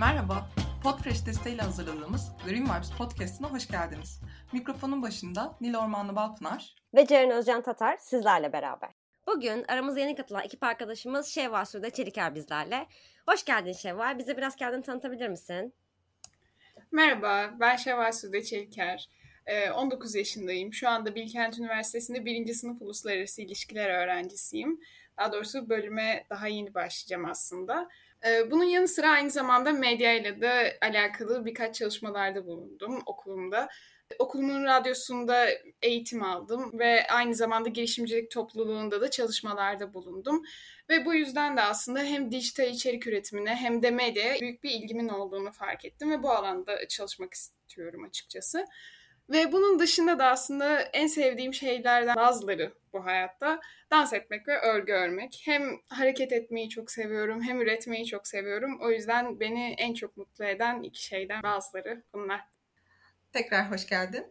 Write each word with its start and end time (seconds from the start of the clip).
Merhaba, 0.00 0.48
Podfresh 0.82 1.26
desteğiyle 1.26 1.62
hazırladığımız 1.62 2.32
Green 2.44 2.64
Vibes 2.64 2.90
Podcast'ına 2.98 3.52
hoş 3.52 3.68
geldiniz. 3.68 4.20
Mikrofonun 4.52 5.02
başında 5.02 5.56
Nil 5.60 5.74
Ormanlı 5.74 6.16
Balpınar 6.16 6.74
ve 6.94 7.06
Ceren 7.06 7.30
Özcan 7.30 7.62
Tatar 7.62 7.96
sizlerle 7.96 8.52
beraber. 8.52 8.90
Bugün 9.26 9.64
aramıza 9.68 10.00
yeni 10.00 10.16
katılan 10.16 10.44
ekip 10.44 10.62
arkadaşımız 10.62 11.26
Şevval 11.26 11.64
Sude 11.64 11.90
Çeliker 11.90 12.34
bizlerle. 12.34 12.86
Hoş 13.28 13.44
geldin 13.44 13.72
Şevval. 13.72 14.18
Bize 14.18 14.36
biraz 14.36 14.56
kendini 14.56 14.82
tanıtabilir 14.82 15.28
misin? 15.28 15.74
Merhaba, 16.92 17.50
ben 17.60 17.76
Şevval 17.76 18.12
Sude 18.12 18.42
Çeliker. 18.44 19.08
19 19.74 20.14
ee, 20.14 20.18
yaşındayım. 20.18 20.72
Şu 20.72 20.88
anda 20.88 21.14
Bilkent 21.14 21.58
Üniversitesi'nde 21.58 22.24
birinci 22.24 22.54
sınıf 22.54 22.82
uluslararası 22.82 23.42
ilişkiler 23.42 23.90
öğrencisiyim. 23.90 24.80
Daha 25.18 25.32
doğrusu 25.32 25.68
bölüme 25.68 26.26
daha 26.30 26.48
yeni 26.48 26.74
başlayacağım 26.74 27.24
aslında. 27.24 27.88
Ee, 28.26 28.50
bunun 28.50 28.64
yanı 28.64 28.88
sıra 28.88 29.10
aynı 29.10 29.30
zamanda 29.30 29.72
medya 29.72 30.14
ile 30.14 30.40
de 30.40 30.78
alakalı 30.82 31.44
birkaç 31.44 31.74
çalışmalarda 31.74 32.46
bulundum 32.46 33.02
okulumda. 33.06 33.68
Okulumun 34.18 34.64
radyosunda 34.64 35.48
eğitim 35.82 36.22
aldım 36.22 36.78
ve 36.78 37.06
aynı 37.06 37.34
zamanda 37.34 37.68
girişimcilik 37.68 38.30
topluluğunda 38.30 39.00
da 39.00 39.10
çalışmalarda 39.10 39.94
bulundum. 39.94 40.42
Ve 40.90 41.04
bu 41.04 41.14
yüzden 41.14 41.56
de 41.56 41.60
aslında 41.60 42.02
hem 42.02 42.32
dijital 42.32 42.68
içerik 42.68 43.06
üretimine 43.06 43.54
hem 43.54 43.82
de 43.82 43.90
medyaya 43.90 44.40
büyük 44.40 44.64
bir 44.64 44.70
ilgimin 44.70 45.08
olduğunu 45.08 45.52
fark 45.52 45.84
ettim 45.84 46.10
ve 46.10 46.22
bu 46.22 46.30
alanda 46.30 46.88
çalışmak 46.88 47.34
istiyorum 47.34 48.04
açıkçası. 48.04 48.64
Ve 49.30 49.52
bunun 49.52 49.78
dışında 49.78 50.18
da 50.18 50.26
aslında 50.26 50.80
en 50.80 51.06
sevdiğim 51.06 51.54
şeylerden 51.54 52.16
bazıları 52.16 52.72
bu 52.92 53.04
hayatta 53.04 53.60
dans 53.90 54.12
etmek 54.12 54.48
ve 54.48 54.60
örgü 54.60 54.92
örmek. 54.92 55.42
Hem 55.44 55.62
hareket 55.88 56.32
etmeyi 56.32 56.68
çok 56.68 56.90
seviyorum 56.90 57.42
hem 57.42 57.60
üretmeyi 57.60 58.06
çok 58.06 58.26
seviyorum. 58.26 58.80
O 58.80 58.90
yüzden 58.90 59.40
beni 59.40 59.74
en 59.78 59.94
çok 59.94 60.16
mutlu 60.16 60.44
eden 60.44 60.82
iki 60.82 61.04
şeyden 61.04 61.42
bazıları 61.42 62.02
bunlar. 62.14 62.40
Tekrar 63.32 63.70
hoş 63.70 63.86
geldin. 63.86 64.26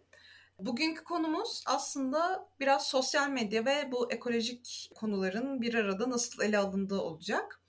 Bugünkü 0.59 1.03
konumuz 1.03 1.63
aslında 1.65 2.49
biraz 2.59 2.87
sosyal 2.87 3.29
medya 3.29 3.65
ve 3.65 3.91
bu 3.91 4.11
ekolojik 4.11 4.91
konuların 4.95 5.61
bir 5.61 5.73
arada 5.73 6.09
nasıl 6.09 6.43
ele 6.43 6.57
alındığı 6.57 6.99
olacak. 6.99 7.61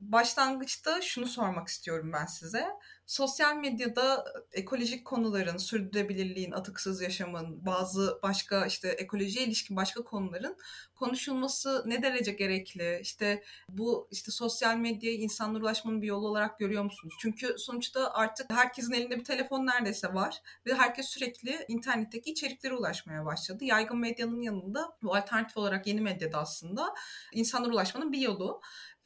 Başlangıçta 0.00 1.00
şunu 1.00 1.26
sormak 1.26 1.68
istiyorum 1.68 2.10
ben 2.12 2.26
size 2.26 2.66
sosyal 3.10 3.56
medyada 3.56 4.24
ekolojik 4.52 5.04
konuların, 5.04 5.56
sürdürülebilirliğin, 5.56 6.52
atıksız 6.52 7.02
yaşamın, 7.02 7.66
bazı 7.66 8.18
başka 8.22 8.66
işte 8.66 8.88
ekolojiye 8.88 9.44
ilişkin 9.44 9.76
başka 9.76 10.04
konuların 10.04 10.56
konuşulması 10.94 11.82
ne 11.86 12.02
derece 12.02 12.32
gerekli? 12.32 12.98
İşte 13.02 13.42
bu 13.68 14.08
işte 14.10 14.30
sosyal 14.30 14.76
medyayı 14.76 15.18
insanlara 15.18 15.62
ulaşmanın 15.62 16.02
bir 16.02 16.06
yolu 16.06 16.28
olarak 16.28 16.58
görüyor 16.58 16.84
musunuz? 16.84 17.14
Çünkü 17.20 17.54
sonuçta 17.58 18.10
artık 18.12 18.52
herkesin 18.52 18.92
elinde 18.92 19.18
bir 19.18 19.24
telefon 19.24 19.66
neredeyse 19.66 20.14
var 20.14 20.42
ve 20.66 20.74
herkes 20.74 21.06
sürekli 21.06 21.64
internetteki 21.68 22.30
içeriklere 22.30 22.74
ulaşmaya 22.74 23.24
başladı. 23.24 23.64
Yaygın 23.64 23.98
medyanın 23.98 24.42
yanında 24.42 24.96
bu 25.02 25.14
alternatif 25.14 25.56
olarak 25.56 25.86
yeni 25.86 26.00
medyada 26.00 26.38
aslında 26.38 26.94
insanlara 27.32 27.72
ulaşmanın 27.72 28.12
bir 28.12 28.20
yolu 28.20 28.60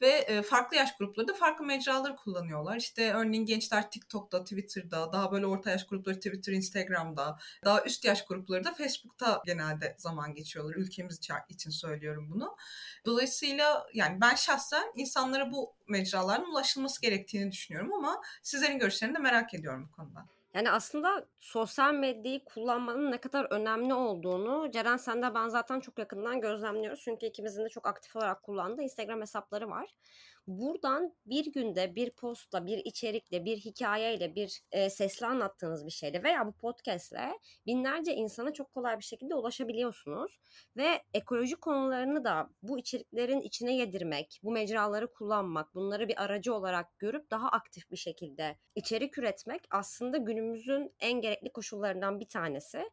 ve 0.05 0.41
farklı 0.41 0.77
yaş 0.77 0.97
grupları 0.97 1.27
da 1.27 1.33
farklı 1.33 1.65
mecraları 1.65 2.15
kullanıyorlar. 2.15 2.77
İşte 2.77 3.13
örneğin 3.13 3.45
gençler 3.45 3.91
TikTok'ta, 3.91 4.43
Twitter'da, 4.43 5.13
daha 5.13 5.31
böyle 5.31 5.45
orta 5.45 5.69
yaş 5.69 5.87
grupları 5.87 6.15
Twitter, 6.15 6.53
Instagram'da, 6.53 7.37
daha 7.65 7.83
üst 7.83 8.05
yaş 8.05 8.25
grupları 8.25 8.63
da 8.63 8.73
Facebook'ta 8.73 9.41
genelde 9.45 9.95
zaman 9.97 10.33
geçiyorlar. 10.33 10.75
Ülkemiz 10.75 11.19
için 11.49 11.69
söylüyorum 11.69 12.29
bunu. 12.31 12.55
Dolayısıyla 13.05 13.85
yani 13.93 14.21
ben 14.21 14.35
şahsen 14.35 14.91
insanlara 14.95 15.51
bu 15.51 15.73
mecraların 15.87 16.51
ulaşılması 16.51 17.01
gerektiğini 17.01 17.51
düşünüyorum 17.51 17.93
ama 17.93 18.21
sizlerin 18.43 18.79
görüşlerini 18.79 19.15
de 19.15 19.19
merak 19.19 19.53
ediyorum 19.53 19.89
bu 19.91 19.95
konuda. 19.95 20.34
Yani 20.55 20.71
aslında 20.71 21.25
sosyal 21.39 21.93
medyayı 21.93 22.45
kullanmanın 22.45 23.11
ne 23.11 23.17
kadar 23.17 23.47
önemli 23.51 23.93
olduğunu 23.93 24.71
Ceren 24.71 24.97
sen 24.97 25.21
de 25.21 25.35
ben 25.35 25.47
zaten 25.47 25.79
çok 25.79 25.99
yakından 25.99 26.41
gözlemliyoruz. 26.41 27.01
Çünkü 27.03 27.25
ikimizin 27.25 27.65
de 27.65 27.69
çok 27.69 27.87
aktif 27.87 28.15
olarak 28.15 28.43
kullandığı 28.43 28.81
Instagram 28.81 29.21
hesapları 29.21 29.69
var. 29.69 29.95
Buradan 30.47 31.13
bir 31.25 31.51
günde 31.51 31.95
bir 31.95 32.09
postla, 32.11 32.65
bir 32.65 32.77
içerikle, 32.77 33.45
bir 33.45 33.57
hikayeyle, 33.57 34.35
bir 34.35 34.61
e, 34.71 34.89
sesle 34.89 35.25
anlattığınız 35.25 35.85
bir 35.85 35.91
şeyle 35.91 36.23
veya 36.23 36.47
bu 36.47 36.51
podcastle 36.51 37.39
binlerce 37.65 38.15
insana 38.15 38.53
çok 38.53 38.73
kolay 38.73 38.97
bir 38.97 39.03
şekilde 39.03 39.35
ulaşabiliyorsunuz. 39.35 40.39
Ve 40.77 41.03
ekoloji 41.13 41.55
konularını 41.55 42.23
da 42.23 42.49
bu 42.61 42.79
içeriklerin 42.79 43.41
içine 43.41 43.75
yedirmek, 43.75 44.39
bu 44.43 44.51
mecraları 44.51 45.11
kullanmak, 45.11 45.75
bunları 45.75 46.07
bir 46.07 46.23
aracı 46.23 46.53
olarak 46.53 46.99
görüp 46.99 47.31
daha 47.31 47.49
aktif 47.49 47.91
bir 47.91 47.97
şekilde 47.97 48.57
içerik 48.75 49.17
üretmek 49.17 49.61
aslında 49.71 50.17
günümüzün 50.17 50.93
en 50.99 51.21
gerekli 51.21 51.51
koşullarından 51.51 52.19
bir 52.19 52.29
tanesi. 52.29 52.89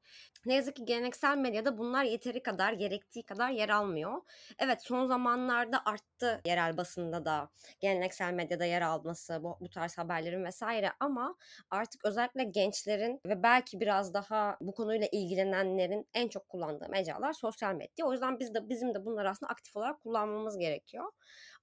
Ne 0.46 0.54
yazık 0.54 0.76
ki 0.76 0.84
geleneksel 0.84 1.36
medyada 1.38 1.78
bunlar 1.78 2.04
yeteri 2.04 2.42
kadar, 2.42 2.72
gerektiği 2.72 3.22
kadar 3.22 3.50
yer 3.50 3.68
almıyor. 3.68 4.22
Evet 4.58 4.82
son 4.82 5.06
zamanlarda 5.06 5.82
arttı 5.84 6.40
yerel 6.44 6.76
basında 6.76 7.24
da 7.24 7.41
geleneksel 7.80 8.32
medyada 8.32 8.64
yer 8.64 8.82
alması, 8.82 9.42
bu, 9.42 9.56
bu 9.60 9.70
tarz 9.70 9.98
haberlerin 9.98 10.44
vesaire 10.44 10.90
ama 11.00 11.34
artık 11.70 12.04
özellikle 12.04 12.44
gençlerin 12.44 13.20
ve 13.26 13.42
belki 13.42 13.80
biraz 13.80 14.14
daha 14.14 14.56
bu 14.60 14.74
konuyla 14.74 15.08
ilgilenenlerin 15.12 16.08
en 16.14 16.28
çok 16.28 16.48
kullandığı 16.48 16.88
mecralar 16.88 17.32
sosyal 17.32 17.74
medya. 17.74 18.06
O 18.06 18.12
yüzden 18.12 18.38
biz 18.38 18.54
de 18.54 18.68
bizim 18.68 18.94
de 18.94 19.04
bunları 19.04 19.30
aslında 19.30 19.50
aktif 19.52 19.76
olarak 19.76 20.00
kullanmamız 20.00 20.58
gerekiyor. 20.58 21.04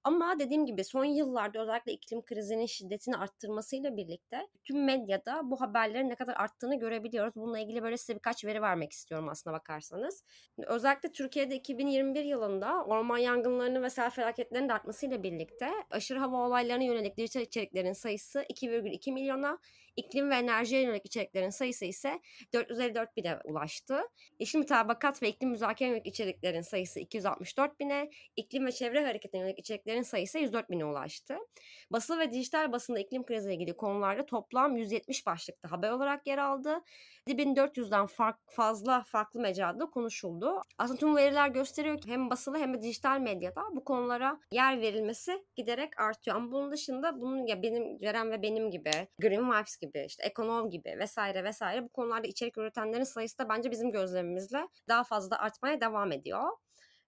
Ama 0.04 0.38
dediğim 0.38 0.66
gibi 0.66 0.84
son 0.84 1.04
yıllarda 1.04 1.62
özellikle 1.62 1.92
iklim 1.92 2.22
krizinin 2.22 2.66
şiddetini 2.66 3.16
arttırmasıyla 3.16 3.96
birlikte 3.96 4.48
tüm 4.64 4.84
medyada 4.84 5.40
bu 5.44 5.60
haberlerin 5.60 6.08
ne 6.08 6.14
kadar 6.14 6.34
arttığını 6.36 6.78
görebiliyoruz. 6.78 7.36
Bununla 7.36 7.58
ilgili 7.58 7.82
böyle 7.82 7.96
size 7.96 8.14
birkaç 8.14 8.44
veri 8.44 8.62
vermek 8.62 8.92
istiyorum 8.92 9.28
aslına 9.28 9.54
bakarsanız. 9.54 10.24
Özellikle 10.66 11.12
Türkiye'de 11.12 11.56
2021 11.56 12.24
yılında 12.24 12.84
orman 12.84 13.18
yangınlarının 13.18 13.82
ve 13.82 13.90
sel 13.90 14.10
felaketlerinin 14.10 14.68
de 14.68 14.72
artmasıyla 14.72 15.22
birlikte 15.22 15.70
aşırı 15.90 16.18
hava 16.18 16.46
olaylarına 16.46 16.84
yönelik 16.84 17.16
dijital 17.16 17.42
içeriklerin 17.42 17.92
sayısı 17.92 18.40
2,2 18.40 19.12
milyona, 19.12 19.58
iklim 19.96 20.30
ve 20.30 20.34
enerjiye 20.34 20.82
yönelik 20.82 21.06
içeriklerin 21.06 21.50
sayısı 21.50 21.84
ise 21.84 22.20
454 22.52 23.16
bine 23.16 23.38
ulaştı. 23.44 24.00
Yeşil 24.38 24.58
mutabakat 24.58 25.22
ve 25.22 25.28
iklim 25.28 25.50
müzakere 25.50 25.88
yönelik 25.88 26.06
içeriklerin 26.06 26.62
sayısı 26.62 27.00
264 27.00 27.80
bine, 27.80 28.10
iklim 28.36 28.66
ve 28.66 28.72
çevre 28.72 29.04
hareketine 29.04 29.40
yönelik 29.40 29.58
içeriklerin 29.58 30.02
sayısı 30.02 30.38
104 30.38 30.70
bine 30.70 30.84
ulaştı. 30.84 31.36
Basılı 31.92 32.18
ve 32.18 32.32
dijital 32.32 32.72
basında 32.72 33.00
iklim 33.00 33.24
kriziyle 33.24 33.54
ilgili 33.54 33.76
konularda 33.76 34.26
toplam 34.26 34.76
170 34.76 35.26
başlıkta 35.26 35.70
haber 35.70 35.90
olarak 35.90 36.26
yer 36.26 36.38
aldı. 36.38 36.82
1400'den 37.28 38.06
fark, 38.06 38.36
fazla 38.46 39.02
farklı 39.02 39.40
mecrada 39.40 39.86
konuşuldu. 39.86 40.62
Aslında 40.78 40.98
tüm 40.98 41.16
veriler 41.16 41.48
gösteriyor 41.48 42.00
ki 42.00 42.10
hem 42.10 42.30
basılı 42.30 42.58
hem 42.58 42.74
de 42.74 42.82
dijital 42.82 43.20
medyada 43.20 43.62
bu 43.72 43.84
konulara 43.84 44.40
yer 44.52 44.80
verilmesi 44.80 45.44
giderek 45.56 46.00
artıyor. 46.00 46.36
Ama 46.36 46.52
bunun 46.52 46.72
dışında 46.72 47.20
bunun 47.20 47.46
ya 47.46 47.62
benim 47.62 47.98
Ceren 47.98 48.30
ve 48.30 48.42
benim 48.42 48.70
gibi, 48.70 48.90
Green 49.18 49.50
Vibes 49.50 49.76
gibi, 49.80 50.04
işte 50.06 50.22
Ekonom 50.22 50.70
gibi 50.70 50.96
vesaire 50.98 51.44
vesaire 51.44 51.84
bu 51.84 51.88
konularda 51.88 52.26
içerik 52.26 52.58
üretenlerin 52.58 53.04
sayısı 53.04 53.38
da 53.38 53.48
bence 53.48 53.70
bizim 53.70 53.92
gözlemimizle 53.92 54.68
daha 54.88 55.04
fazla 55.04 55.38
artmaya 55.38 55.80
devam 55.80 56.12
ediyor. 56.12 56.44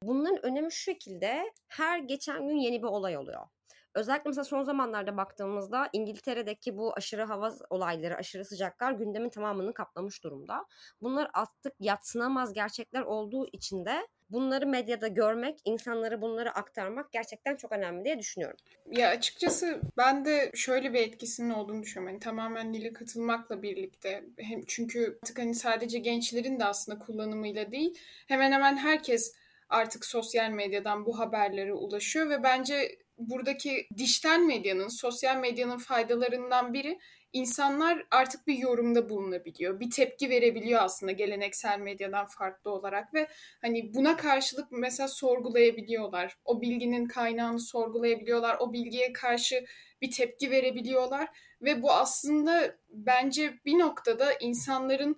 Bunların 0.02 0.46
önemi 0.46 0.72
şu 0.72 0.82
şekilde 0.82 1.52
her 1.68 1.98
geçen 1.98 2.48
gün 2.48 2.56
yeni 2.56 2.82
bir 2.82 2.88
olay 2.88 3.16
oluyor. 3.16 3.46
Özellikle 3.94 4.28
mesela 4.28 4.44
son 4.44 4.62
zamanlarda 4.62 5.16
baktığımızda 5.16 5.88
İngiltere'deki 5.92 6.76
bu 6.76 6.94
aşırı 6.94 7.22
hava 7.22 7.52
olayları, 7.70 8.16
aşırı 8.16 8.44
sıcaklar 8.44 8.92
gündemin 8.92 9.30
tamamını 9.30 9.74
kaplamış 9.74 10.24
durumda. 10.24 10.66
Bunlar 11.02 11.30
artık 11.34 11.74
yatsınamaz 11.80 12.52
gerçekler 12.52 13.02
olduğu 13.02 13.46
için 13.52 13.84
de 13.84 14.08
bunları 14.32 14.66
medyada 14.66 15.08
görmek, 15.08 15.58
insanlara 15.64 16.20
bunları 16.20 16.50
aktarmak 16.54 17.12
gerçekten 17.12 17.56
çok 17.56 17.72
önemli 17.72 18.04
diye 18.04 18.18
düşünüyorum. 18.18 18.56
Ya 18.90 19.08
açıkçası 19.08 19.80
ben 19.96 20.24
de 20.24 20.50
şöyle 20.54 20.94
bir 20.94 21.00
etkisinin 21.00 21.50
olduğunu 21.50 21.82
düşünüyorum. 21.82 22.14
Hani 22.14 22.20
tamamen 22.20 22.74
dile 22.74 22.92
katılmakla 22.92 23.62
birlikte. 23.62 24.24
Hem 24.38 24.60
çünkü 24.66 25.18
artık 25.22 25.38
hani 25.38 25.54
sadece 25.54 25.98
gençlerin 25.98 26.60
de 26.60 26.64
aslında 26.64 26.98
kullanımıyla 26.98 27.72
değil, 27.72 27.98
hemen 28.26 28.52
hemen 28.52 28.76
herkes 28.76 29.34
artık 29.68 30.04
sosyal 30.04 30.50
medyadan 30.50 31.06
bu 31.06 31.18
haberlere 31.18 31.72
ulaşıyor 31.72 32.30
ve 32.30 32.42
bence 32.42 32.98
buradaki 33.18 33.88
dijital 33.98 34.38
medyanın, 34.38 34.88
sosyal 34.88 35.36
medyanın 35.36 35.78
faydalarından 35.78 36.72
biri 36.72 36.98
insanlar 37.32 38.06
artık 38.10 38.46
bir 38.46 38.58
yorumda 38.58 39.08
bulunabiliyor. 39.08 39.80
Bir 39.80 39.90
tepki 39.90 40.30
verebiliyor 40.30 40.82
aslında 40.82 41.12
geleneksel 41.12 41.78
medyadan 41.78 42.26
farklı 42.26 42.70
olarak 42.70 43.14
ve 43.14 43.28
hani 43.60 43.94
buna 43.94 44.16
karşılık 44.16 44.72
mesela 44.72 45.08
sorgulayabiliyorlar. 45.08 46.36
O 46.44 46.60
bilginin 46.60 47.06
kaynağını 47.06 47.60
sorgulayabiliyorlar. 47.60 48.56
O 48.60 48.72
bilgiye 48.72 49.12
karşı 49.12 49.64
bir 50.02 50.10
tepki 50.10 50.50
verebiliyorlar 50.50 51.28
ve 51.62 51.82
bu 51.82 51.92
aslında 51.92 52.76
bence 52.90 53.54
bir 53.64 53.78
noktada 53.78 54.32
insanların 54.40 55.16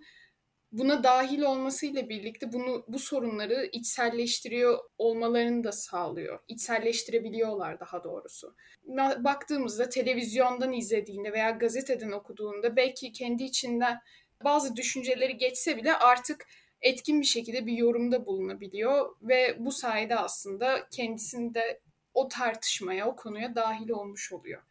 buna 0.79 1.05
dahil 1.05 1.43
olmasıyla 1.43 2.09
birlikte 2.09 2.53
bunu 2.53 2.85
bu 2.88 2.99
sorunları 2.99 3.69
içselleştiriyor 3.73 4.79
olmalarını 4.99 5.65
da 5.65 5.73
sağlıyor. 5.73 6.38
İçselleştirebiliyorlar 6.49 7.81
daha 7.81 8.05
doğrusu. 8.05 8.55
Baktığımızda 9.19 9.88
televizyondan 9.88 10.73
izlediğinde 10.73 11.32
veya 11.32 11.50
gazeteden 11.50 12.12
okuduğunda 12.12 12.76
belki 12.76 13.12
kendi 13.12 13.44
içinden 13.44 14.00
bazı 14.44 14.76
düşünceleri 14.76 15.37
geçse 15.37 15.76
bile 15.76 15.94
artık 15.94 16.47
etkin 16.82 17.21
bir 17.21 17.26
şekilde 17.26 17.67
bir 17.67 17.73
yorumda 17.73 18.26
bulunabiliyor 18.26 19.17
ve 19.23 19.56
bu 19.59 19.73
sayede 19.73 20.17
aslında 20.17 20.88
kendisinde 20.91 21.81
o 22.15 22.29
tartışmaya, 22.29 23.06
o 23.06 23.17
konuya 23.17 23.55
dahil 23.55 23.91
olmuş 23.91 24.32
oluyor. 24.32 24.62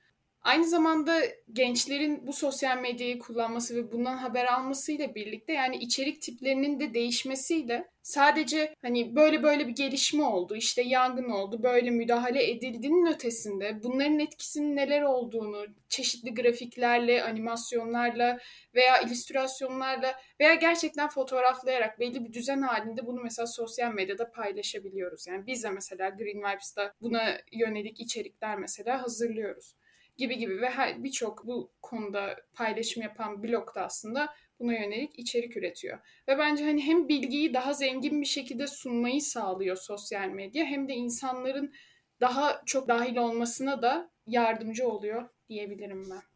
Aynı 0.43 0.67
zamanda 0.67 1.21
gençlerin 1.53 2.27
bu 2.27 2.33
sosyal 2.33 2.77
medyayı 2.77 3.19
kullanması 3.19 3.75
ve 3.75 3.91
bundan 3.91 4.17
haber 4.17 4.45
almasıyla 4.45 5.15
birlikte 5.15 5.53
yani 5.53 5.77
içerik 5.77 6.21
tiplerinin 6.21 6.79
de 6.79 6.93
değişmesiyle 6.93 7.89
sadece 8.01 8.75
hani 8.81 9.15
böyle 9.15 9.43
böyle 9.43 9.67
bir 9.67 9.75
gelişme 9.75 10.23
oldu, 10.23 10.55
işte 10.55 10.81
yangın 10.81 11.29
oldu, 11.29 11.63
böyle 11.63 11.89
müdahale 11.89 12.51
edildiğinin 12.51 13.13
ötesinde 13.13 13.83
bunların 13.83 14.19
etkisinin 14.19 14.75
neler 14.75 15.01
olduğunu 15.01 15.65
çeşitli 15.89 16.33
grafiklerle, 16.33 17.23
animasyonlarla 17.23 18.39
veya 18.75 19.01
illüstrasyonlarla 19.01 20.15
veya 20.39 20.53
gerçekten 20.53 21.09
fotoğraflayarak 21.09 21.99
belli 21.99 22.25
bir 22.25 22.33
düzen 22.33 22.61
halinde 22.61 23.05
bunu 23.05 23.21
mesela 23.23 23.47
sosyal 23.47 23.93
medyada 23.93 24.31
paylaşabiliyoruz. 24.31 25.27
Yani 25.27 25.47
biz 25.47 25.63
de 25.63 25.69
mesela 25.69 26.09
Green 26.09 26.39
Vibes'ta 26.39 26.93
buna 27.01 27.37
yönelik 27.51 27.99
içerikler 27.99 28.57
mesela 28.57 29.03
hazırlıyoruz 29.03 29.75
gibi 30.17 30.37
gibi 30.37 30.61
ve 30.61 30.69
her 30.69 31.03
birçok 31.03 31.47
bu 31.47 31.71
konuda 31.81 32.35
paylaşım 32.53 33.03
yapan 33.03 33.43
blog 33.43 33.75
da 33.75 33.85
aslında 33.85 34.33
buna 34.59 34.73
yönelik 34.73 35.19
içerik 35.19 35.57
üretiyor. 35.57 35.99
Ve 36.27 36.37
bence 36.37 36.63
hani 36.63 36.81
hem 36.81 37.09
bilgiyi 37.09 37.53
daha 37.53 37.73
zengin 37.73 38.21
bir 38.21 38.25
şekilde 38.25 38.67
sunmayı 38.67 39.21
sağlıyor 39.21 39.75
sosyal 39.75 40.29
medya 40.29 40.65
hem 40.65 40.89
de 40.89 40.93
insanların 40.93 41.73
daha 42.21 42.61
çok 42.65 42.87
dahil 42.87 43.17
olmasına 43.17 43.81
da 43.81 44.11
yardımcı 44.27 44.87
oluyor 44.87 45.29
diyebilirim 45.49 46.09
ben. 46.11 46.32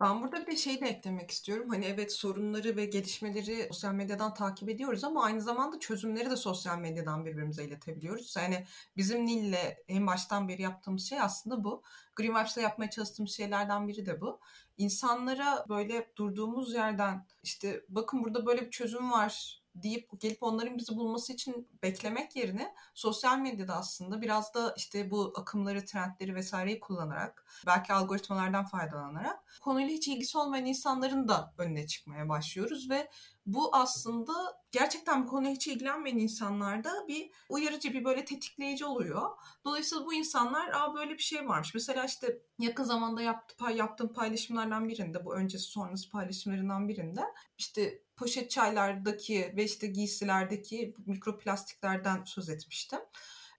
Ben 0.00 0.22
burada 0.22 0.40
bir 0.40 0.46
de 0.46 0.56
şey 0.56 0.80
de 0.80 0.88
eklemek 0.88 1.30
istiyorum. 1.30 1.68
Hani 1.68 1.84
evet 1.84 2.12
sorunları 2.12 2.76
ve 2.76 2.84
gelişmeleri 2.84 3.68
sosyal 3.68 3.94
medyadan 3.94 4.34
takip 4.34 4.68
ediyoruz 4.68 5.04
ama 5.04 5.24
aynı 5.24 5.40
zamanda 5.40 5.78
çözümleri 5.78 6.30
de 6.30 6.36
sosyal 6.36 6.78
medyadan 6.78 7.24
birbirimize 7.24 7.64
iletebiliyoruz. 7.64 8.36
Yani 8.36 8.66
bizim 8.96 9.26
Nil'le 9.26 9.76
en 9.88 10.06
baştan 10.06 10.48
beri 10.48 10.62
yaptığımız 10.62 11.08
şey 11.08 11.20
aslında 11.20 11.64
bu. 11.64 11.82
Green 12.16 12.30
Vibes'la 12.30 12.62
yapmaya 12.62 12.90
çalıştığımız 12.90 13.32
şeylerden 13.32 13.88
biri 13.88 14.06
de 14.06 14.20
bu. 14.20 14.40
İnsanlara 14.78 15.64
böyle 15.68 16.12
durduğumuz 16.16 16.74
yerden 16.74 17.26
işte 17.42 17.84
bakın 17.88 18.24
burada 18.24 18.46
böyle 18.46 18.66
bir 18.66 18.70
çözüm 18.70 19.12
var 19.12 19.59
deyip 19.74 20.20
gelip 20.20 20.42
onların 20.42 20.78
bizi 20.78 20.96
bulması 20.96 21.32
için 21.32 21.68
beklemek 21.82 22.36
yerine 22.36 22.74
sosyal 22.94 23.38
medyada 23.38 23.74
aslında 23.74 24.22
biraz 24.22 24.54
da 24.54 24.74
işte 24.76 25.10
bu 25.10 25.32
akımları, 25.36 25.84
trendleri 25.84 26.34
vesaireyi 26.34 26.80
kullanarak 26.80 27.44
belki 27.66 27.92
algoritmalardan 27.92 28.66
faydalanarak 28.66 29.60
konuyla 29.60 29.94
hiç 29.94 30.08
ilgisi 30.08 30.38
olmayan 30.38 30.66
insanların 30.66 31.28
da 31.28 31.54
önüne 31.58 31.86
çıkmaya 31.86 32.28
başlıyoruz 32.28 32.90
ve 32.90 33.10
bu 33.46 33.76
aslında 33.76 34.32
gerçekten 34.72 35.24
bu 35.24 35.30
konuya 35.30 35.52
hiç 35.52 35.66
ilgilenmeyen 35.66 36.18
insanlarda 36.18 37.08
bir 37.08 37.30
uyarıcı, 37.48 37.92
bir 37.92 38.04
böyle 38.04 38.24
tetikleyici 38.24 38.84
oluyor. 38.84 39.30
Dolayısıyla 39.64 40.06
bu 40.06 40.14
insanlar 40.14 40.68
Aa, 40.68 40.94
böyle 40.94 41.12
bir 41.12 41.22
şey 41.22 41.48
varmış. 41.48 41.74
Mesela 41.74 42.04
işte 42.04 42.38
yakın 42.58 42.84
zamanda 42.84 43.22
yaptı, 43.22 43.72
yaptığım 43.72 44.12
paylaşımlardan 44.12 44.88
birinde, 44.88 45.24
bu 45.24 45.34
öncesi 45.34 45.64
sonrası 45.64 46.10
paylaşımlarından 46.10 46.88
birinde 46.88 47.22
işte 47.58 48.02
poşet 48.20 48.50
çaylardaki 48.50 49.52
ve 49.56 49.64
işte 49.64 49.86
giysilerdeki 49.86 50.94
mikroplastiklerden 51.06 52.24
söz 52.24 52.48
etmiştim. 52.48 52.98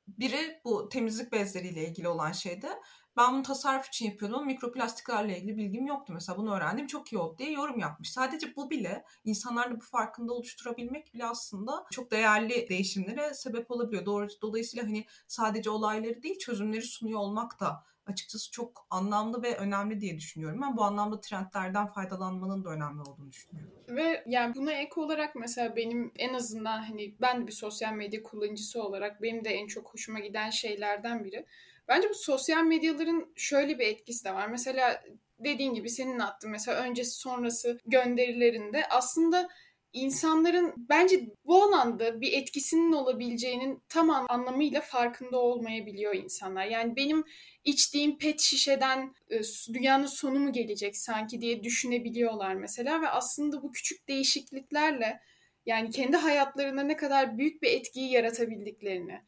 Biri 0.08 0.62
bu 0.66 0.90
temizlik 0.90 1.32
bezleriyle 1.32 1.88
ilgili 1.88 2.08
olan 2.08 2.32
şeyde 2.32 2.70
ben 3.18 3.34
bunu 3.34 3.44
tasarruf 3.44 3.88
için 3.88 4.06
yapıyordum 4.06 4.46
mikroplastiklerle 4.46 5.38
ilgili 5.38 5.58
bilgim 5.58 5.86
yoktu. 5.86 6.14
Mesela 6.14 6.38
bunu 6.38 6.56
öğrendim 6.56 6.88
çok 6.88 7.14
iyi 7.14 7.18
oldu 7.18 7.38
diye 7.38 7.52
yorum 7.52 7.80
yapmış. 7.80 8.12
Sadece 8.12 8.56
bu 8.56 8.70
bile 8.70 9.06
insanlarla 9.24 9.76
bu 9.76 9.86
farkında 9.86 10.34
oluşturabilmek 10.34 11.14
bile 11.14 11.26
aslında 11.26 11.86
çok 11.92 12.12
değerli 12.12 12.70
değişimlere 12.70 13.34
sebep 13.34 13.72
olabiliyor. 13.72 14.06
Doğru, 14.06 14.28
dolayısıyla 14.42 14.86
hani 14.86 15.06
sadece 15.28 15.70
olayları 15.70 16.24
değil 16.24 16.38
çözümleri 16.38 16.84
sunuyor 16.84 17.20
olmak 17.20 17.60
da 17.60 17.84
açıkçası 18.12 18.52
çok 18.52 18.88
anlamlı 18.90 19.44
ve 19.44 19.58
önemli 19.58 20.02
diye 20.02 20.18
düşünüyorum. 20.18 20.62
Ben 20.62 20.78
bu 20.78 20.84
anlamda 20.84 21.22
trendlerden 21.22 21.88
faydalanmanın 21.88 22.64
da 22.64 22.70
önemli 22.70 23.02
olduğunu 23.02 23.32
düşünüyorum. 23.32 23.74
Ve 23.90 24.24
yani 24.28 24.56
buna 24.56 24.72
ek 24.72 24.92
olarak 24.96 25.36
mesela 25.36 25.76
benim 25.76 26.12
en 26.16 26.34
azından 26.34 26.84
hani 26.84 27.16
ben 27.22 27.42
de 27.42 27.48
bir 27.48 27.52
sosyal 27.52 27.94
medya 27.94 28.24
kullanıcısı 28.24 28.84
olarak 28.84 29.22
benim 29.22 29.46
de 29.46 29.50
en 29.50 29.68
çok 29.68 29.94
hoşuma 29.94 30.20
giden 30.20 30.50
şeylerden 30.50 31.24
biri 31.24 31.46
Bence 31.88 32.10
bu 32.10 32.14
sosyal 32.14 32.64
medyaların 32.64 33.34
şöyle 33.36 33.80
bir 33.80 33.88
etkisi 33.88 34.26
de 34.26 34.34
var. 34.34 34.48
Mesela 34.48 35.04
dediğin 35.40 35.74
gibi 35.74 35.90
senin 35.90 36.20
attığın 36.20 36.52
mesela 36.52 36.84
öncesi 36.84 37.12
sonrası 37.12 37.80
gönderilerinde 37.86 38.88
aslında 38.90 39.50
insanların 39.94 40.74
bence 40.90 41.30
bu 41.46 41.64
alanda 41.64 42.22
bir 42.22 42.34
etkisinin 42.34 42.92
olabileceğinin 42.92 43.84
tam 43.90 44.10
anlamıyla 44.10 44.82
farkında 44.82 45.38
olmayabiliyor 45.38 46.16
insanlar. 46.16 46.66
Yani 46.66 46.96
benim 46.96 47.24
içtiğim 47.64 48.18
pet 48.18 48.40
şişeden 48.40 49.16
e, 49.30 49.42
dünyanın 49.74 50.06
sonu 50.06 50.40
mu 50.40 50.52
gelecek 50.52 50.98
sanki 50.98 51.42
diye 51.42 51.64
düşünebiliyorlar 51.64 52.56
mesela 52.56 53.02
ve 53.02 53.10
aslında 53.10 53.64
bu 53.64 53.72
küçük 53.72 54.08
değişikliklerle 54.08 55.22
yani 55.66 55.90
kendi 55.90 56.18
hayatlarına 56.18 56.84
ne 56.84 56.96
kadar 56.96 57.38
büyük 57.38 57.62
bir 57.62 57.72
etkiyi 57.72 58.12
yaratabildiklerini 58.12 59.22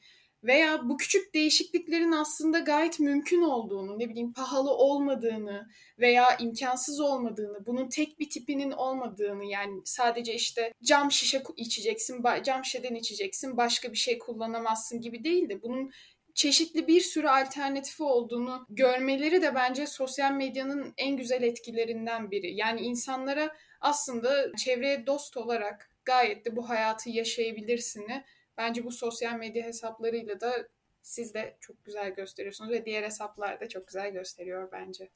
veya 0.43 0.89
bu 0.89 0.97
küçük 0.97 1.33
değişikliklerin 1.33 2.11
aslında 2.11 2.59
gayet 2.59 2.99
mümkün 2.99 3.41
olduğunu, 3.41 3.99
ne 3.99 4.09
bileyim 4.09 4.33
pahalı 4.33 4.71
olmadığını 4.71 5.67
veya 5.99 6.37
imkansız 6.37 6.99
olmadığını, 6.99 7.65
bunun 7.65 7.89
tek 7.89 8.19
bir 8.19 8.29
tipinin 8.29 8.71
olmadığını 8.71 9.45
yani 9.45 9.81
sadece 9.85 10.33
işte 10.33 10.73
cam 10.83 11.11
şişe 11.11 11.43
içeceksin, 11.57 12.23
cam 12.43 12.65
şişeden 12.65 12.95
içeceksin, 12.95 13.57
başka 13.57 13.91
bir 13.91 13.97
şey 13.97 14.19
kullanamazsın 14.19 15.01
gibi 15.01 15.23
değil 15.23 15.49
de 15.49 15.61
bunun 15.61 15.91
çeşitli 16.33 16.87
bir 16.87 17.01
sürü 17.01 17.27
alternatifi 17.27 18.03
olduğunu 18.03 18.65
görmeleri 18.69 19.41
de 19.41 19.55
bence 19.55 19.87
sosyal 19.87 20.31
medyanın 20.31 20.93
en 20.97 21.17
güzel 21.17 21.43
etkilerinden 21.43 22.31
biri. 22.31 22.55
Yani 22.55 22.81
insanlara 22.81 23.55
aslında 23.81 24.55
çevreye 24.57 25.07
dost 25.07 25.37
olarak 25.37 25.91
gayet 26.05 26.45
de 26.45 26.55
bu 26.55 26.69
hayatı 26.69 27.09
yaşayabilirsini 27.09 28.23
Bence 28.57 28.85
bu 28.85 28.91
sosyal 28.91 29.35
medya 29.35 29.63
hesaplarıyla 29.63 30.39
da 30.41 30.67
siz 31.01 31.33
de 31.33 31.57
çok 31.59 31.85
güzel 31.85 32.09
gösteriyorsunuz 32.09 32.71
ve 32.71 32.85
diğer 32.85 33.03
hesaplar 33.03 33.59
da 33.59 33.69
çok 33.69 33.87
güzel 33.87 34.11
gösteriyor 34.11 34.71
bence. 34.71 35.09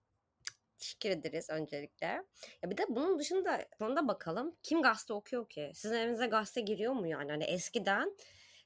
Teşekkür 0.80 1.10
ederiz 1.10 1.50
öncelikle. 1.50 2.08
Ya 2.64 2.72
bir 2.72 2.78
de 2.78 2.86
bunun 2.90 3.20
dışında 3.20 3.66
sonunda 3.80 4.08
bakalım 4.08 4.56
kim 4.64 4.82
gazete 4.82 5.14
okuyor 5.14 5.50
ki? 5.50 5.72
Sizin 5.76 5.96
evinize 5.96 6.28
gazete 6.28 6.62
giriyor 6.62 6.94
mu 6.94 7.08
yani? 7.08 7.32
Hani 7.32 7.44
eskiden 7.44 8.16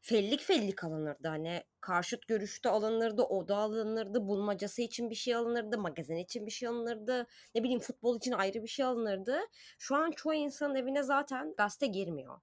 fellik 0.01 0.41
fellik 0.41 0.83
alınırdı. 0.83 1.27
Hani 1.27 1.63
karşıt 1.81 2.27
görüşte 2.27 2.69
alınırdı, 2.69 3.23
oda 3.23 3.55
alınırdı, 3.57 4.27
bulmacası 4.27 4.81
için 4.81 5.09
bir 5.09 5.15
şey 5.15 5.35
alınırdı, 5.35 5.77
magazin 5.77 6.15
için 6.15 6.45
bir 6.45 6.51
şey 6.51 6.67
alınırdı, 6.69 7.27
ne 7.55 7.63
bileyim 7.63 7.79
futbol 7.79 8.17
için 8.17 8.31
ayrı 8.31 8.63
bir 8.63 8.67
şey 8.67 8.85
alınırdı. 8.85 9.39
Şu 9.79 9.95
an 9.95 10.11
çoğu 10.11 10.33
insanın 10.33 10.75
evine 10.75 11.03
zaten 11.03 11.53
gazete 11.57 11.87
girmiyor 11.87 12.39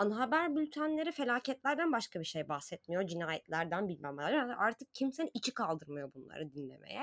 ana 0.00 0.18
haber 0.18 0.56
bültenleri 0.56 1.12
felaketlerden 1.12 1.92
başka 1.92 2.20
bir 2.20 2.24
şey 2.24 2.48
bahsetmiyor. 2.48 3.06
Cinayetlerden 3.06 3.88
bilmem 3.88 4.16
neler. 4.16 4.48
Artık 4.58 4.94
kimsenin 4.94 5.30
içi 5.34 5.54
kaldırmıyor 5.54 6.14
bunları 6.14 6.52
dinlemeye. 6.52 7.02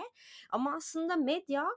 Ama 0.52 0.76
aslında 0.76 1.16
medya 1.16 1.68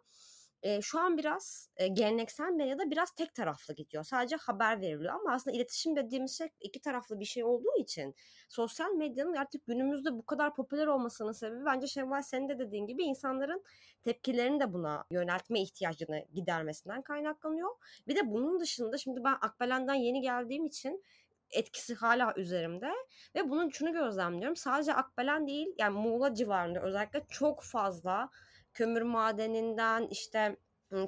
e, 0.62 0.82
şu 0.82 1.00
an 1.00 1.18
biraz 1.18 1.68
e, 1.76 1.88
geleneksel 1.88 2.50
medyada 2.52 2.90
biraz 2.90 3.10
tek 3.10 3.34
taraflı 3.34 3.74
gidiyor. 3.74 4.04
Sadece 4.04 4.36
haber 4.36 4.80
veriliyor 4.80 5.14
ama 5.14 5.32
aslında 5.32 5.56
iletişim 5.56 5.96
dediğimiz 5.96 6.38
şey 6.38 6.48
iki 6.60 6.80
taraflı 6.80 7.20
bir 7.20 7.24
şey 7.24 7.44
olduğu 7.44 7.76
için 7.78 8.14
sosyal 8.48 8.90
medyanın 8.90 9.34
artık 9.34 9.66
günümüzde 9.66 10.12
bu 10.12 10.26
kadar 10.26 10.54
popüler 10.54 10.86
olmasının 10.86 11.32
sebebi 11.32 11.64
bence 11.64 11.86
Şevval 11.86 12.22
senin 12.22 12.48
de 12.48 12.58
dediğin 12.58 12.86
gibi 12.86 13.02
insanların 13.02 13.64
tepkilerini 14.02 14.60
de 14.60 14.72
buna 14.72 15.04
yöneltme 15.10 15.60
ihtiyacını 15.60 16.24
gidermesinden 16.34 17.02
kaynaklanıyor. 17.02 17.70
Bir 18.08 18.16
de 18.16 18.30
bunun 18.30 18.60
dışında 18.60 18.98
şimdi 18.98 19.24
ben 19.24 19.36
Akbelen'den 19.40 19.94
yeni 19.94 20.20
geldiğim 20.20 20.66
için 20.66 21.04
etkisi 21.50 21.94
hala 21.94 22.34
üzerimde 22.36 22.92
ve 23.34 23.50
bunun 23.50 23.68
şunu 23.68 23.92
gözlemliyorum. 23.92 24.56
Sadece 24.56 24.94
Akbelen 24.94 25.46
değil 25.46 25.68
yani 25.78 25.98
Muğla 25.98 26.34
civarında 26.34 26.80
özellikle 26.80 27.22
çok 27.28 27.62
fazla 27.62 28.30
kömür 28.74 29.02
madeninden 29.02 30.06
işte 30.10 30.56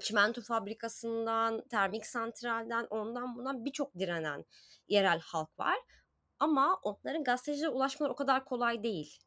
çimento 0.01 0.43
fabrikasından, 0.43 1.69
termik 1.69 2.07
santralden, 2.07 2.87
ondan 2.91 3.37
bundan 3.37 3.65
birçok 3.65 3.95
direnen 3.99 4.45
yerel 4.89 5.21
halk 5.21 5.59
var. 5.59 5.77
Ama 6.39 6.81
onların 6.83 7.25
gazetecilere 7.25 7.71
ulaşmaları 7.71 8.13
o 8.13 8.17
kadar 8.17 8.45
kolay 8.45 8.83
değil. 8.83 9.19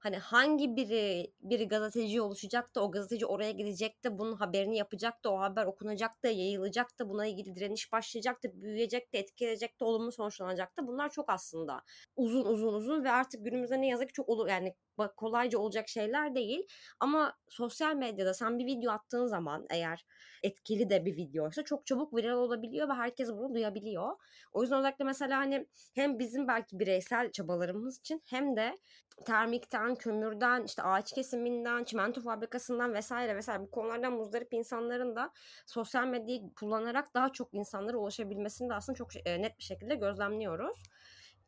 Hani 0.00 0.16
hangi 0.18 0.76
biri 0.76 1.32
biri 1.40 1.68
gazeteci 1.68 2.20
oluşacak 2.20 2.74
da 2.74 2.82
o 2.84 2.90
gazeteci 2.90 3.26
oraya 3.26 3.50
gidecek 3.50 4.04
de 4.04 4.18
bunun 4.18 4.32
haberini 4.36 4.76
yapacak 4.76 5.24
da 5.24 5.32
o 5.32 5.40
haber 5.40 5.66
okunacak 5.66 6.24
da 6.24 6.28
yayılacak 6.28 6.98
da 6.98 7.08
buna 7.08 7.26
ilgili 7.26 7.54
direniş 7.56 7.92
başlayacak 7.92 8.44
da 8.44 8.48
büyüyecek 8.62 9.12
de 9.12 9.18
etkileyecek 9.18 9.80
de 9.80 9.84
olumlu 9.84 10.12
sonuçlanacak 10.12 10.76
da 10.76 10.86
bunlar 10.86 11.10
çok 11.10 11.30
aslında 11.30 11.82
uzun 12.16 12.44
uzun 12.44 12.72
uzun 12.74 13.04
ve 13.04 13.10
artık 13.10 13.44
günümüzde 13.44 13.80
ne 13.80 13.88
yazık 13.88 14.08
ki 14.08 14.12
çok 14.12 14.28
olur 14.28 14.48
yani 14.48 14.74
kolayca 15.16 15.58
olacak 15.58 15.88
şeyler 15.88 16.34
değil. 16.34 16.66
Ama 17.00 17.38
sosyal 17.48 17.94
medyada 17.96 18.34
sen 18.34 18.58
bir 18.58 18.66
video 18.66 18.92
attığın 18.92 19.26
zaman 19.26 19.66
eğer 19.70 20.06
etkili 20.42 20.90
de 20.90 21.04
bir 21.04 21.16
videoysa 21.16 21.64
çok 21.64 21.86
çabuk 21.86 22.16
viral 22.16 22.36
olabiliyor 22.38 22.88
ve 22.88 22.92
herkes 22.92 23.28
bunu 23.28 23.54
duyabiliyor. 23.54 24.16
O 24.52 24.62
yüzden 24.62 24.78
özellikle 24.78 25.04
mesela 25.04 25.38
hani 25.38 25.66
hem 25.94 26.18
bizim 26.18 26.48
belki 26.48 26.78
bireysel 26.78 27.32
çabalarımız 27.32 27.98
için 27.98 28.22
hem 28.26 28.56
de 28.56 28.76
termikten, 29.26 29.89
kömürden, 29.94 30.64
işte 30.64 30.82
ağaç 30.82 31.12
kesiminden, 31.12 31.84
çimento 31.84 32.20
fabrikasından 32.20 32.94
vesaire 32.94 33.36
vesaire 33.36 33.62
bu 33.62 33.70
konulardan 33.70 34.12
muzdarip 34.12 34.52
insanların 34.52 35.16
da 35.16 35.32
sosyal 35.66 36.06
medyayı 36.06 36.54
kullanarak 36.54 37.14
daha 37.14 37.32
çok 37.32 37.54
insanlara 37.54 37.96
ulaşabilmesini 37.96 38.70
de 38.70 38.74
aslında 38.74 38.96
çok 38.96 39.14
net 39.26 39.58
bir 39.58 39.64
şekilde 39.64 39.94
gözlemliyoruz. 39.94 40.82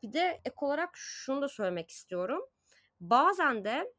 Bir 0.03 0.13
de 0.13 0.41
ek 0.45 0.55
olarak 0.61 0.89
şunu 0.93 1.41
da 1.41 1.47
söylemek 1.47 1.89
istiyorum 1.89 2.41
bazen 2.99 3.65
de 3.65 3.93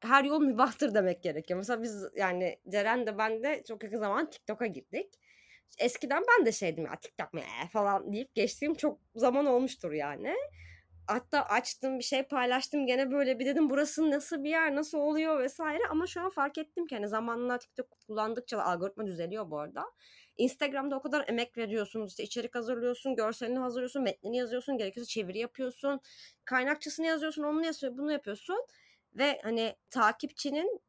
her 0.00 0.24
yol 0.24 0.40
mübahtır 0.40 0.94
demek 0.94 1.22
gerekiyor. 1.22 1.58
Mesela 1.58 1.82
biz 1.82 2.04
yani 2.16 2.60
Ceren 2.68 3.06
de 3.06 3.18
ben 3.18 3.42
de 3.42 3.64
çok 3.68 3.84
yakın 3.84 3.98
zaman 3.98 4.30
TikTok'a 4.30 4.66
girdik. 4.66 5.14
Eskiden 5.78 6.22
ben 6.28 6.46
de 6.46 6.52
şeydim 6.52 6.84
ya 6.84 6.96
TikTok 6.96 7.34
mu 7.34 7.40
falan 7.72 8.12
deyip 8.12 8.34
geçtiğim 8.34 8.74
çok 8.74 9.00
zaman 9.14 9.46
olmuştur 9.46 9.92
yani. 9.92 10.34
Hatta 11.08 11.42
açtım 11.42 11.98
bir 11.98 12.04
şey 12.04 12.22
paylaştım 12.22 12.86
gene 12.86 13.10
böyle 13.10 13.38
bir 13.38 13.46
dedim 13.46 13.70
burası 13.70 14.10
nasıl 14.10 14.44
bir 14.44 14.50
yer 14.50 14.74
nasıl 14.74 14.98
oluyor 14.98 15.38
vesaire 15.38 15.82
ama 15.90 16.06
şu 16.06 16.20
an 16.20 16.30
fark 16.30 16.58
ettim 16.58 16.86
ki 16.86 16.94
hani 16.94 17.08
zamanla 17.08 17.58
TikTok 17.58 17.86
kullandıkça 18.06 18.62
algoritma 18.62 19.06
düzeliyor 19.06 19.50
bu 19.50 19.58
arada. 19.58 19.84
Instagram'da 20.36 20.96
o 20.96 21.02
kadar 21.02 21.24
emek 21.28 21.56
veriyorsunuz. 21.58 22.10
İşte 22.10 22.22
içerik 22.22 22.54
hazırlıyorsun, 22.54 23.14
görselini 23.16 23.58
hazırlıyorsun, 23.58 24.02
metnini 24.02 24.36
yazıyorsun, 24.36 24.78
gerekirse 24.78 25.06
çeviri 25.06 25.38
yapıyorsun, 25.38 26.00
kaynakçasını 26.44 27.06
yazıyorsun, 27.06 27.42
onu 27.42 27.64
yazıyorsun, 27.66 27.98
bunu 27.98 28.12
yapıyorsun 28.12 28.66
ve 29.14 29.40
hani 29.42 29.76
takipçinin 29.90 30.80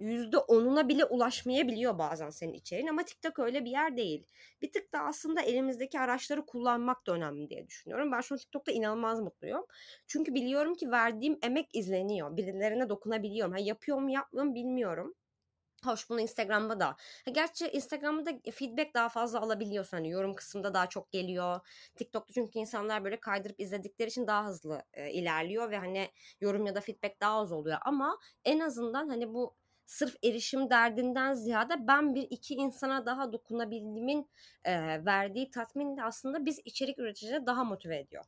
yüzde 0.00 0.38
onuna 0.38 0.88
bile 0.88 1.04
ulaşmayabiliyor 1.04 1.98
bazen 1.98 2.30
senin 2.30 2.52
içeriğin 2.52 2.88
ama 2.88 3.02
TikTok 3.04 3.38
öyle 3.38 3.64
bir 3.64 3.70
yer 3.70 3.96
değil. 3.96 4.26
Bir 4.62 4.72
tık 4.72 4.92
da 4.92 5.00
aslında 5.00 5.42
elimizdeki 5.42 6.00
araçları 6.00 6.46
kullanmak 6.46 7.06
da 7.06 7.12
önemli 7.12 7.50
diye 7.50 7.66
düşünüyorum. 7.66 8.12
Ben 8.12 8.20
şu 8.20 8.34
an 8.34 8.38
TikTok'ta 8.38 8.72
inanılmaz 8.72 9.20
mutluyum. 9.20 9.66
Çünkü 10.06 10.34
biliyorum 10.34 10.74
ki 10.74 10.90
verdiğim 10.90 11.38
emek 11.42 11.74
izleniyor. 11.74 12.36
Birilerine 12.36 12.88
dokunabiliyorum. 12.88 13.52
Ha, 13.52 13.58
yapıyor 13.58 13.98
mu 13.98 14.10
yapmıyor 14.10 14.46
mu 14.46 14.54
bilmiyorum. 14.54 15.14
Hoş 15.84 16.10
bunu 16.10 16.20
Instagram'da 16.20 16.80
da. 16.80 16.86
Ha, 17.24 17.30
gerçi 17.32 17.68
Instagram'da 17.68 18.26
da 18.26 18.50
feedback 18.52 18.94
daha 18.94 19.08
fazla 19.08 19.40
alabiliyorsun. 19.40 19.96
Hani 19.96 20.10
yorum 20.10 20.34
kısmında 20.34 20.74
daha 20.74 20.88
çok 20.88 21.12
geliyor. 21.12 21.60
TikTok'ta 21.96 22.32
çünkü 22.32 22.58
insanlar 22.58 23.04
böyle 23.04 23.20
kaydırıp 23.20 23.60
izledikleri 23.60 24.08
için 24.08 24.26
daha 24.26 24.46
hızlı 24.46 24.82
e, 24.92 25.10
ilerliyor 25.10 25.70
ve 25.70 25.78
hani 25.78 26.10
yorum 26.40 26.66
ya 26.66 26.74
da 26.74 26.80
feedback 26.80 27.20
daha 27.20 27.40
az 27.40 27.52
oluyor. 27.52 27.78
Ama 27.84 28.18
en 28.44 28.60
azından 28.60 29.08
hani 29.08 29.34
bu 29.34 29.56
sırf 29.86 30.16
erişim 30.24 30.70
derdinden 30.70 31.32
ziyade 31.32 31.74
ben 31.86 32.14
bir 32.14 32.26
iki 32.30 32.54
insana 32.54 33.06
daha 33.06 33.32
dokunabildiğimin 33.32 34.30
e, 34.64 35.04
verdiği 35.04 35.50
tatmin 35.50 35.96
de 35.96 36.02
aslında 36.02 36.46
biz 36.46 36.60
içerik 36.64 36.98
üreticileri 36.98 37.46
daha 37.46 37.64
motive 37.64 37.98
ediyor. 37.98 38.24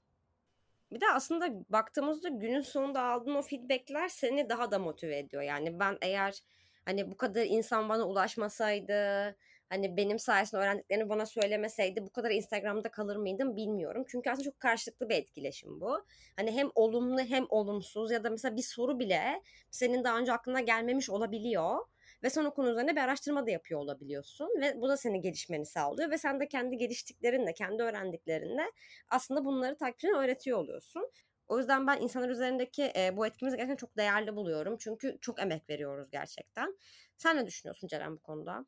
Bir 0.92 1.00
de 1.00 1.06
aslında 1.12 1.48
baktığımızda 1.70 2.28
günün 2.28 2.60
sonunda 2.60 3.02
aldığın 3.02 3.34
o 3.34 3.42
feedbackler 3.42 4.08
seni 4.08 4.48
daha 4.48 4.70
da 4.70 4.78
motive 4.78 5.18
ediyor. 5.18 5.42
Yani 5.42 5.80
ben 5.80 5.98
eğer 6.02 6.42
Hani 6.86 7.10
bu 7.10 7.16
kadar 7.16 7.46
insan 7.46 7.88
bana 7.88 8.04
ulaşmasaydı, 8.08 9.36
hani 9.68 9.96
benim 9.96 10.18
sayesinde 10.18 10.60
öğrendiklerini 10.60 11.08
bana 11.08 11.26
söylemeseydi 11.26 12.02
bu 12.02 12.10
kadar 12.10 12.30
Instagram'da 12.30 12.90
kalır 12.90 13.16
mıydım 13.16 13.56
bilmiyorum. 13.56 14.04
Çünkü 14.08 14.30
aslında 14.30 14.44
çok 14.44 14.60
karşılıklı 14.60 15.08
bir 15.08 15.14
etkileşim 15.14 15.80
bu. 15.80 16.04
Hani 16.36 16.52
hem 16.52 16.70
olumlu 16.74 17.20
hem 17.20 17.46
olumsuz 17.48 18.10
ya 18.10 18.24
da 18.24 18.30
mesela 18.30 18.56
bir 18.56 18.62
soru 18.62 18.98
bile 18.98 19.42
senin 19.70 20.04
daha 20.04 20.18
önce 20.18 20.32
aklına 20.32 20.60
gelmemiş 20.60 21.10
olabiliyor. 21.10 21.78
Ve 22.22 22.30
sen 22.30 22.44
o 22.44 22.54
konu 22.54 22.70
üzerine 22.70 22.96
bir 22.96 23.00
araştırma 23.00 23.46
da 23.46 23.50
yapıyor 23.50 23.80
olabiliyorsun. 23.80 24.48
Ve 24.60 24.80
bu 24.80 24.88
da 24.88 24.96
senin 24.96 25.20
gelişmeni 25.22 25.66
sağlıyor. 25.66 26.10
Ve 26.10 26.18
sen 26.18 26.40
de 26.40 26.48
kendi 26.48 26.76
geliştiklerinle, 26.76 27.54
kendi 27.54 27.82
öğrendiklerinle 27.82 28.72
aslında 29.08 29.44
bunları 29.44 29.76
takipçine 29.76 30.12
öğretiyor 30.12 30.58
oluyorsun. 30.58 31.10
O 31.48 31.58
yüzden 31.58 31.86
ben 31.86 32.00
insanlar 32.00 32.28
üzerindeki 32.28 32.92
e, 32.96 33.16
bu 33.16 33.26
etkimizi 33.26 33.56
gerçekten 33.56 33.76
çok 33.76 33.96
değerli 33.96 34.36
buluyorum. 34.36 34.76
Çünkü 34.78 35.18
çok 35.20 35.40
emek 35.40 35.70
veriyoruz 35.70 36.10
gerçekten. 36.10 36.78
Sen 37.16 37.36
ne 37.36 37.46
düşünüyorsun 37.46 37.88
Ceren 37.88 38.16
bu 38.16 38.22
konuda? 38.22 38.66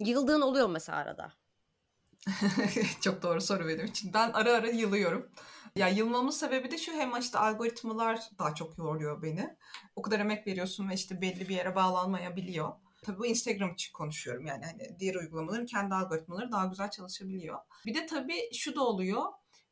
Yıldığın 0.00 0.40
oluyor 0.40 0.68
mesela 0.68 0.98
arada. 0.98 1.32
çok 3.00 3.22
doğru 3.22 3.40
soru 3.40 3.68
benim 3.68 3.86
için. 3.86 4.12
Ben 4.14 4.30
ara 4.32 4.52
ara 4.52 4.68
yılıyorum. 4.68 5.30
Ya 5.76 5.88
yılmamın 5.88 6.30
sebebi 6.30 6.70
de 6.70 6.78
şu 6.78 6.92
hem 6.92 7.18
işte 7.20 7.38
algoritmalar 7.38 8.20
daha 8.38 8.54
çok 8.54 8.78
yoruyor 8.78 9.22
beni. 9.22 9.56
O 9.96 10.02
kadar 10.02 10.20
emek 10.20 10.46
veriyorsun 10.46 10.88
ve 10.88 10.94
işte 10.94 11.20
belli 11.20 11.48
bir 11.48 11.54
yere 11.54 11.74
bağlanmayabiliyor. 11.74 12.72
Tabii 13.02 13.18
bu 13.18 13.26
Instagram 13.26 13.72
için 13.72 13.92
konuşuyorum 13.92 14.46
yani 14.46 14.64
hani 14.64 14.96
diğer 14.98 15.14
uygulamaların 15.14 15.66
kendi 15.66 15.94
algoritmaları 15.94 16.52
daha 16.52 16.66
güzel 16.66 16.90
çalışabiliyor. 16.90 17.58
Bir 17.86 17.94
de 17.94 18.06
tabii 18.06 18.54
şu 18.54 18.74
da 18.74 18.84
oluyor 18.84 19.22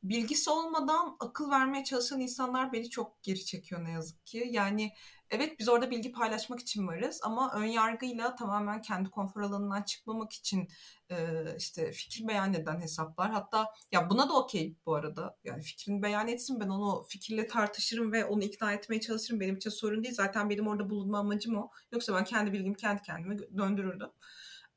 bilgisi 0.03 0.49
olmadan 0.49 1.17
akıl 1.19 1.51
vermeye 1.51 1.83
çalışan 1.83 2.19
insanlar 2.19 2.73
beni 2.73 2.89
çok 2.89 3.23
geri 3.23 3.45
çekiyor 3.45 3.83
ne 3.83 3.91
yazık 3.91 4.25
ki. 4.25 4.47
Yani 4.51 4.93
evet 5.29 5.59
biz 5.59 5.69
orada 5.69 5.91
bilgi 5.91 6.11
paylaşmak 6.11 6.59
için 6.59 6.87
varız 6.87 7.19
ama 7.23 7.53
ön 7.55 7.65
yargıyla 7.65 8.35
tamamen 8.35 8.81
kendi 8.81 9.09
konfor 9.09 9.41
alanından 9.41 9.81
çıkmamak 9.81 10.33
için 10.33 10.67
e, 11.11 11.45
işte 11.57 11.91
fikir 11.91 12.27
beyan 12.27 12.53
eden 12.53 12.81
hesaplar. 12.81 13.31
Hatta 13.31 13.73
ya 13.91 14.09
buna 14.09 14.29
da 14.29 14.33
okey 14.33 14.77
bu 14.85 14.95
arada. 14.95 15.37
Yani 15.43 15.63
fikrini 15.63 16.01
beyan 16.03 16.27
etsin 16.27 16.59
ben 16.59 16.69
onu 16.69 17.03
fikirle 17.09 17.47
tartışırım 17.47 18.11
ve 18.11 18.25
onu 18.25 18.43
ikna 18.43 18.73
etmeye 18.73 19.01
çalışırım. 19.01 19.39
Benim 19.39 19.55
için 19.55 19.69
sorun 19.69 20.03
değil. 20.03 20.15
Zaten 20.15 20.49
benim 20.49 20.67
orada 20.67 20.89
bulunma 20.89 21.19
amacım 21.19 21.55
o. 21.55 21.71
Yoksa 21.91 22.15
ben 22.15 22.23
kendi 22.23 22.53
bilgimi 22.53 22.75
kendi 22.75 23.01
kendime 23.01 23.37
döndürürdüm. 23.57 24.09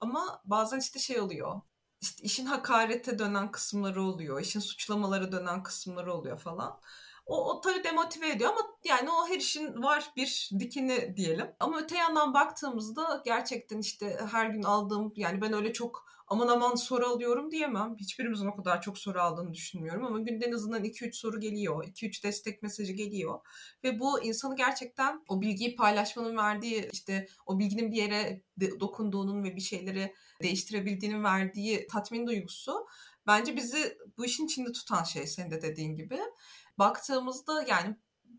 Ama 0.00 0.42
bazen 0.44 0.78
işte 0.78 0.98
şey 0.98 1.20
oluyor 1.20 1.60
işte 2.00 2.22
işin 2.22 2.46
hakarete 2.46 3.18
dönen 3.18 3.50
kısımları 3.50 4.02
oluyor, 4.02 4.40
işin 4.40 4.60
suçlamalara 4.60 5.32
dönen 5.32 5.62
kısımları 5.62 6.14
oluyor 6.14 6.38
falan. 6.38 6.80
O, 7.26 7.50
o 7.50 7.60
tabii 7.60 7.84
demotive 7.84 8.30
ediyor 8.30 8.50
ama 8.50 8.60
yani 8.84 9.10
o 9.10 9.28
her 9.28 9.36
işin 9.36 9.82
var 9.82 10.10
bir 10.16 10.50
dikini 10.58 11.16
diyelim. 11.16 11.46
Ama 11.60 11.80
öte 11.80 11.96
yandan 11.96 12.34
baktığımızda 12.34 13.22
gerçekten 13.24 13.78
işte 13.78 14.18
her 14.30 14.46
gün 14.46 14.62
aldığım 14.62 15.12
yani 15.16 15.40
ben 15.40 15.52
öyle 15.52 15.72
çok 15.72 16.06
aman 16.28 16.48
aman 16.48 16.74
soru 16.74 17.06
alıyorum 17.06 17.50
diyemem. 17.50 17.96
Hiçbirimizin 17.98 18.46
o 18.46 18.56
kadar 18.56 18.82
çok 18.82 18.98
soru 18.98 19.20
aldığını 19.20 19.54
düşünmüyorum 19.54 20.04
ama 20.04 20.18
günde 20.18 20.46
en 20.46 20.52
azından 20.52 20.84
2-3 20.84 21.12
soru 21.12 21.40
geliyor. 21.40 21.84
2-3 21.84 22.22
destek 22.22 22.62
mesajı 22.62 22.92
geliyor. 22.92 23.40
Ve 23.84 24.00
bu 24.00 24.22
insanı 24.22 24.56
gerçekten 24.56 25.24
o 25.28 25.40
bilgiyi 25.40 25.76
paylaşmanın 25.76 26.36
verdiği 26.36 26.88
işte 26.92 27.28
o 27.46 27.58
bilginin 27.58 27.92
bir 27.92 27.96
yere 27.96 28.42
dokunduğunun 28.80 29.44
ve 29.44 29.56
bir 29.56 29.60
şeyleri 29.60 30.14
değiştirebildiğinin 30.42 31.24
verdiği 31.24 31.86
tatmin 31.86 32.26
duygusu 32.26 32.86
bence 33.26 33.56
bizi 33.56 33.98
bu 34.18 34.24
işin 34.24 34.46
içinde 34.46 34.72
tutan 34.72 35.04
şey 35.04 35.26
senin 35.26 35.50
de 35.50 35.62
dediğin 35.62 35.96
gibi. 35.96 36.18
Baktığımızda 36.78 37.62
yani 37.62 37.96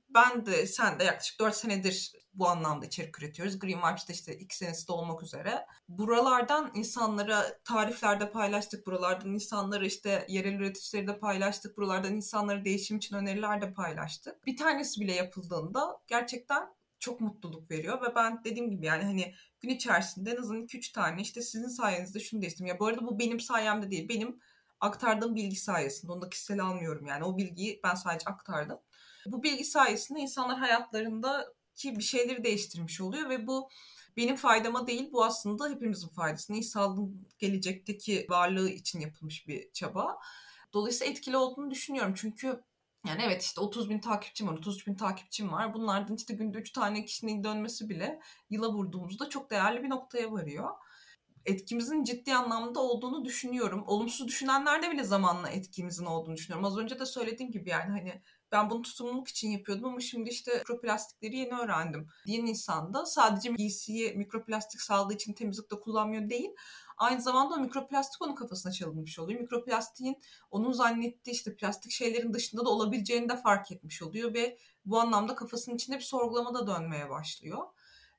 ben 0.09 0.45
de 0.45 0.67
sen 0.67 0.99
de 0.99 1.03
yaklaşık 1.03 1.39
4 1.39 1.55
senedir 1.55 2.11
bu 2.33 2.47
anlamda 2.47 2.85
içerik 2.85 3.19
üretiyoruz. 3.19 3.59
Green 3.59 3.79
Vibes'de 3.79 4.13
işte 4.13 4.37
iki 4.37 4.57
senesi 4.57 4.87
de 4.87 4.91
olmak 4.91 5.23
üzere. 5.23 5.65
Buralardan 5.89 6.71
insanlara 6.75 7.59
tariflerde 7.63 8.31
paylaştık. 8.31 8.87
Buralardan 8.87 9.33
insanları 9.33 9.85
işte 9.85 10.25
yerel 10.29 10.53
üreticileri 10.53 11.07
de 11.07 11.19
paylaştık. 11.19 11.77
Buralardan 11.77 12.13
insanlara 12.13 12.65
değişim 12.65 12.97
için 12.97 13.15
öneriler 13.15 13.61
de 13.61 13.73
paylaştık. 13.73 14.45
Bir 14.45 14.57
tanesi 14.57 15.01
bile 15.01 15.13
yapıldığında 15.13 15.99
gerçekten 16.07 16.77
çok 16.99 17.21
mutluluk 17.21 17.71
veriyor 17.71 18.01
ve 18.01 18.15
ben 18.15 18.43
dediğim 18.43 18.69
gibi 18.71 18.85
yani 18.85 19.03
hani 19.03 19.33
gün 19.59 19.69
içerisinde 19.69 20.31
en 20.31 20.37
azından 20.37 20.63
2-3 20.63 20.93
tane 20.93 21.21
işte 21.21 21.41
sizin 21.41 21.67
sayenizde 21.67 22.19
şunu 22.19 22.41
değiştim. 22.41 22.65
Ya 22.65 22.79
bu 22.79 22.85
arada 22.87 23.01
bu 23.01 23.19
benim 23.19 23.39
sayemde 23.39 23.91
değil. 23.91 24.09
Benim 24.09 24.39
aktardığım 24.79 25.35
bilgi 25.35 25.55
sayesinde. 25.55 26.11
Onu 26.11 26.21
da 26.21 26.29
kişisel 26.29 26.59
almıyorum 26.59 27.05
yani. 27.05 27.23
O 27.23 27.37
bilgiyi 27.37 27.79
ben 27.83 27.95
sadece 27.95 28.25
aktardım. 28.25 28.79
Bu 29.25 29.43
bilgi 29.43 29.65
sayesinde 29.65 30.19
insanlar 30.19 30.57
hayatlarında 30.59 31.53
ki 31.75 31.95
bir 31.97 32.03
şeyleri 32.03 32.43
değiştirmiş 32.43 33.01
oluyor 33.01 33.29
ve 33.29 33.47
bu 33.47 33.69
benim 34.17 34.35
faydama 34.35 34.87
değil 34.87 35.09
bu 35.11 35.25
aslında 35.25 35.69
hepimizin 35.69 36.07
faydasına. 36.07 36.57
İnsanlığın 36.57 37.27
gelecekteki 37.39 38.25
varlığı 38.29 38.69
için 38.69 38.99
yapılmış 38.99 39.47
bir 39.47 39.71
çaba. 39.71 40.19
Dolayısıyla 40.73 41.11
etkili 41.11 41.37
olduğunu 41.37 41.71
düşünüyorum. 41.71 42.13
Çünkü 42.17 42.63
yani 43.07 43.21
evet 43.23 43.41
işte 43.43 43.61
30 43.61 43.89
bin 43.89 43.99
takipçim 43.99 44.47
var, 44.47 44.53
33 44.53 44.87
bin 44.87 44.95
takipçim 44.95 45.51
var. 45.51 45.73
Bunlardan 45.73 46.15
işte 46.15 46.33
günde 46.33 46.57
3 46.57 46.71
tane 46.71 47.05
kişinin 47.05 47.43
dönmesi 47.43 47.89
bile 47.89 48.19
yıla 48.49 48.73
vurduğumuzda 48.73 49.29
çok 49.29 49.49
değerli 49.51 49.83
bir 49.83 49.89
noktaya 49.89 50.31
varıyor. 50.31 50.69
Etkimizin 51.47 52.03
ciddi 52.03 52.35
anlamda 52.35 52.79
olduğunu 52.79 53.25
düşünüyorum. 53.25 53.83
Olumsuz 53.87 54.27
düşünenlerde 54.27 54.91
bile 54.91 55.03
zamanla 55.03 55.49
etkimizin 55.49 56.05
olduğunu 56.05 56.35
düşünüyorum. 56.35 56.65
Az 56.65 56.77
önce 56.77 56.99
de 56.99 57.05
söylediğim 57.05 57.51
gibi 57.51 57.69
yani 57.69 57.91
hani 57.91 58.21
ben 58.51 58.69
bunu 58.69 58.81
tutumluluk 58.81 59.27
için 59.27 59.49
yapıyordum 59.49 59.85
ama 59.85 59.99
şimdi 59.99 60.29
işte 60.29 60.57
mikroplastikleri 60.57 61.37
yeni 61.37 61.53
öğrendim. 61.53 62.07
Diyen 62.25 62.45
insan 62.45 62.93
da 62.93 63.05
sadece 63.05 63.49
giysiyi 63.51 64.13
mikroplastik 64.13 64.81
sağladığı 64.81 65.13
için 65.13 65.33
temizlikte 65.33 65.75
kullanmıyor 65.79 66.29
değil. 66.29 66.49
Aynı 66.97 67.21
zamanda 67.21 67.55
o 67.55 67.59
mikroplastik 67.59 68.21
onun 68.21 68.35
kafasına 68.35 68.71
çalınmış 68.71 69.19
oluyor. 69.19 69.39
Mikroplastiğin 69.39 70.21
onun 70.51 70.71
zannettiği 70.71 71.35
işte 71.35 71.55
plastik 71.55 71.91
şeylerin 71.91 72.33
dışında 72.33 72.65
da 72.65 72.69
olabileceğini 72.69 73.29
de 73.29 73.37
fark 73.37 73.71
etmiş 73.71 74.01
oluyor 74.01 74.33
ve 74.33 74.57
bu 74.85 74.99
anlamda 74.99 75.35
kafasının 75.35 75.75
içinde 75.75 75.95
bir 75.95 76.03
sorgulama 76.03 76.53
da 76.53 76.67
dönmeye 76.67 77.09
başlıyor. 77.09 77.63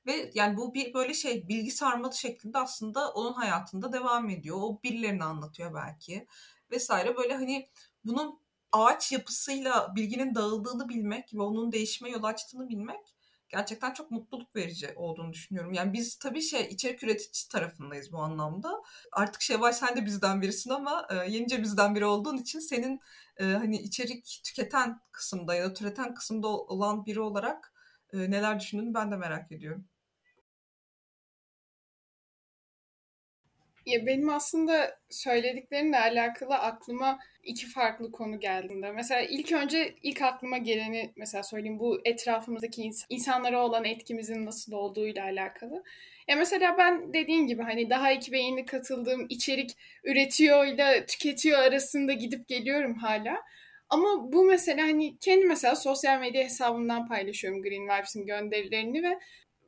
Ve 0.05 0.31
yani 0.33 0.57
bu 0.57 0.73
bir 0.73 0.93
böyle 0.93 1.13
şey 1.13 1.47
bilgi 1.47 1.71
sarmalı 1.71 2.15
şeklinde 2.15 2.57
aslında 2.57 3.11
onun 3.11 3.33
hayatında 3.33 3.93
devam 3.93 4.29
ediyor. 4.29 4.57
O 4.59 4.79
birilerini 4.83 5.23
anlatıyor 5.23 5.73
belki 5.73 6.27
vesaire. 6.71 7.17
Böyle 7.17 7.33
hani 7.33 7.69
bunun 8.05 8.39
ağaç 8.71 9.11
yapısıyla 9.11 9.95
bilginin 9.95 10.35
dağıldığını 10.35 10.89
bilmek 10.89 11.33
ve 11.33 11.41
onun 11.41 11.71
değişime 11.71 12.09
yol 12.09 12.23
açtığını 12.23 12.69
bilmek 12.69 13.15
gerçekten 13.49 13.93
çok 13.93 14.11
mutluluk 14.11 14.55
verici 14.55 14.93
olduğunu 14.95 15.33
düşünüyorum. 15.33 15.73
Yani 15.73 15.93
biz 15.93 16.15
tabii 16.15 16.41
şey 16.41 16.67
içerik 16.67 17.03
üretici 17.03 17.47
tarafındayız 17.49 18.11
bu 18.11 18.17
anlamda. 18.17 18.83
Artık 19.11 19.41
Şevval 19.41 19.71
sen 19.71 19.95
de 19.95 20.05
bizden 20.05 20.41
birisin 20.41 20.69
ama 20.69 21.07
e, 21.09 21.15
yenice 21.31 21.61
bizden 21.63 21.95
biri 21.95 22.05
olduğun 22.05 22.37
için 22.37 22.59
senin 22.59 22.99
e, 23.37 23.45
hani 23.45 23.77
içerik 23.77 24.41
tüketen 24.43 24.99
kısımda 25.11 25.55
ya 25.55 25.65
da 25.69 25.73
türeten 25.73 26.13
kısımda 26.13 26.47
olan 26.47 27.05
biri 27.05 27.21
olarak 27.21 27.73
e, 28.13 28.31
neler 28.31 28.59
düşündüğünü 28.59 28.93
ben 28.93 29.11
de 29.11 29.15
merak 29.17 29.51
ediyorum. 29.51 29.85
Ya 33.85 34.05
benim 34.05 34.29
aslında 34.29 34.99
söylediklerinle 35.09 35.99
alakalı 35.99 36.55
aklıma 36.55 37.19
iki 37.43 37.67
farklı 37.67 38.11
konu 38.11 38.39
geldiğinde. 38.39 38.91
Mesela 38.91 39.21
ilk 39.21 39.51
önce 39.51 39.95
ilk 40.03 40.21
aklıma 40.21 40.57
geleni 40.57 41.13
mesela 41.15 41.43
söyleyeyim 41.43 41.79
bu 41.79 42.01
etrafımızdaki 42.05 42.81
ins- 42.81 43.05
insanlara 43.09 43.59
olan 43.65 43.85
etkimizin 43.85 44.45
nasıl 44.45 44.71
olduğuyla 44.71 45.23
alakalı. 45.23 45.83
Ya 46.27 46.35
mesela 46.35 46.77
ben 46.77 47.13
dediğin 47.13 47.47
gibi 47.47 47.61
hani 47.63 47.89
daha 47.89 48.11
iki 48.11 48.31
ve 48.31 48.39
yeni 48.39 48.65
katıldığım 48.65 49.25
içerik 49.29 49.77
üretiyor 50.03 50.65
ile 50.65 51.05
tüketiyor 51.05 51.59
arasında 51.59 52.13
gidip 52.13 52.47
geliyorum 52.47 52.95
hala. 52.95 53.37
Ama 53.89 54.33
bu 54.33 54.43
mesela 54.45 54.83
hani 54.83 55.17
kendi 55.19 55.45
mesela 55.45 55.75
sosyal 55.75 56.19
medya 56.19 56.43
hesabımdan 56.43 57.07
paylaşıyorum 57.07 57.61
Green 57.61 57.83
Vibes'in 57.83 58.25
gönderilerini 58.25 59.03
ve 59.03 59.19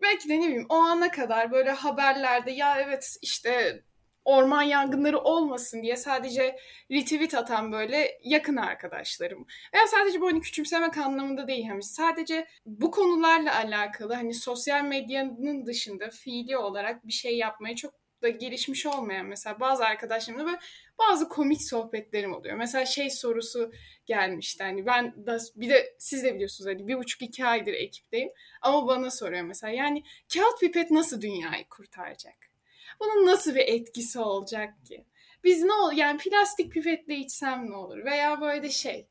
belki 0.02 0.30
de 0.30 0.40
ne 0.40 0.48
bileyim 0.48 0.66
o 0.70 0.76
ana 0.76 1.12
kadar 1.12 1.52
böyle 1.52 1.72
haberlerde 1.72 2.52
ya 2.52 2.82
evet 2.82 3.16
işte 3.22 3.84
orman 4.26 4.62
yangınları 4.62 5.20
olmasın 5.20 5.84
diye 5.84 5.96
sadece 5.96 6.58
retweet 6.92 7.36
atan 7.36 7.72
böyle 7.72 8.20
yakın 8.24 8.56
arkadaşlarım. 8.56 9.46
Veya 9.74 9.88
sadece 9.88 10.22
bu 10.22 10.28
hani 10.28 10.42
küçümsemek 10.42 10.98
anlamında 10.98 11.48
değil. 11.48 11.68
Hani 11.68 11.84
sadece 11.84 12.48
bu 12.66 12.92
konularla 12.92 13.56
alakalı 13.56 14.14
hani 14.14 14.34
sosyal 14.34 14.84
medyanın 14.84 15.66
dışında 15.66 16.10
fiili 16.10 16.58
olarak 16.58 17.08
bir 17.08 17.14
şey 17.14 17.38
yapmaya 17.38 17.76
çok 17.76 18.01
da 18.22 18.30
gelişmiş 18.30 18.86
olmayan 18.86 19.26
mesela 19.26 19.60
bazı 19.60 19.86
arkadaşlarımla 19.86 20.46
böyle 20.46 20.60
bazı 21.00 21.30
komik 21.30 21.64
sohbetlerim 21.64 22.34
oluyor. 22.34 22.56
Mesela 22.56 22.86
şey 22.86 23.10
sorusu 23.10 23.72
gelmişti 24.06 24.64
hani 24.64 24.86
ben 24.86 25.26
da 25.26 25.38
bir 25.56 25.70
de 25.70 25.96
siz 26.00 26.24
de 26.24 26.36
biliyorsunuz 26.36 26.70
hani 26.70 26.88
bir 26.88 26.98
buçuk 26.98 27.22
iki 27.22 27.46
aydır 27.46 27.74
ekipteyim 27.74 28.30
ama 28.62 28.88
bana 28.88 29.12
soruyor 29.12 29.44
mesela 29.44 29.74
yani 29.74 30.04
kağıt 30.34 30.60
pipet 30.60 30.92
nasıl 30.92 31.22
dünyayı 31.22 31.70
kurtaracak? 31.70 32.52
Bunun 33.00 33.26
nasıl 33.26 33.56
bir 33.56 33.68
etkisi 33.68 34.20
olacak 34.20 34.86
ki? 34.86 35.06
Biz 35.44 35.64
ne 35.64 35.74
ol 35.74 35.92
yani 35.92 36.18
plastik 36.18 36.74
pipetle 36.74 37.16
içsem 37.16 37.70
ne 37.70 37.76
olur? 37.76 38.06
Veya 38.06 38.42
böyle 38.42 38.70
şey 38.70 39.08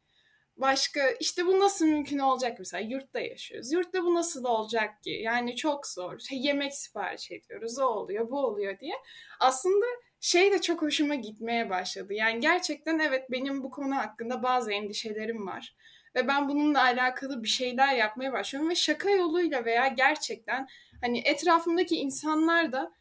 başka 0.61 1.11
işte 1.11 1.47
bu 1.47 1.61
nasıl 1.61 1.87
mümkün 1.87 2.19
olacak 2.19 2.59
mesela 2.59 2.81
yurtta 2.81 3.21
yaşıyoruz. 3.21 3.73
Yurtta 3.73 4.05
bu 4.05 4.15
nasıl 4.15 4.45
olacak 4.45 5.03
ki? 5.03 5.11
Yani 5.11 5.57
çok 5.57 5.87
zor. 5.87 6.19
Yemek 6.31 6.75
sipariş 6.75 7.31
ediyoruz. 7.31 7.79
O 7.79 7.85
oluyor, 7.85 8.31
bu 8.31 8.39
oluyor 8.39 8.79
diye. 8.79 8.95
Aslında 9.41 9.87
şey 10.21 10.53
de 10.53 10.61
çok 10.61 10.83
hoşuma 10.83 11.15
gitmeye 11.15 11.71
başladı. 11.71 12.15
Yani 12.15 12.41
gerçekten 12.41 12.99
evet 12.99 13.31
benim 13.31 13.63
bu 13.63 13.71
konu 13.71 13.97
hakkında 13.97 14.43
bazı 14.43 14.73
endişelerim 14.73 15.47
var. 15.47 15.77
Ve 16.15 16.29
ben 16.29 16.49
bununla 16.49 16.83
alakalı 16.83 17.43
bir 17.43 17.49
şeyler 17.49 17.95
yapmaya 17.95 18.33
başlıyorum 18.33 18.71
ve 18.71 18.75
şaka 18.75 19.11
yoluyla 19.11 19.65
veya 19.65 19.89
gerçekten 19.89 20.67
hani 21.01 21.23
etrafımdaki 21.25 21.97
insanlar 21.97 22.73
da 22.73 22.93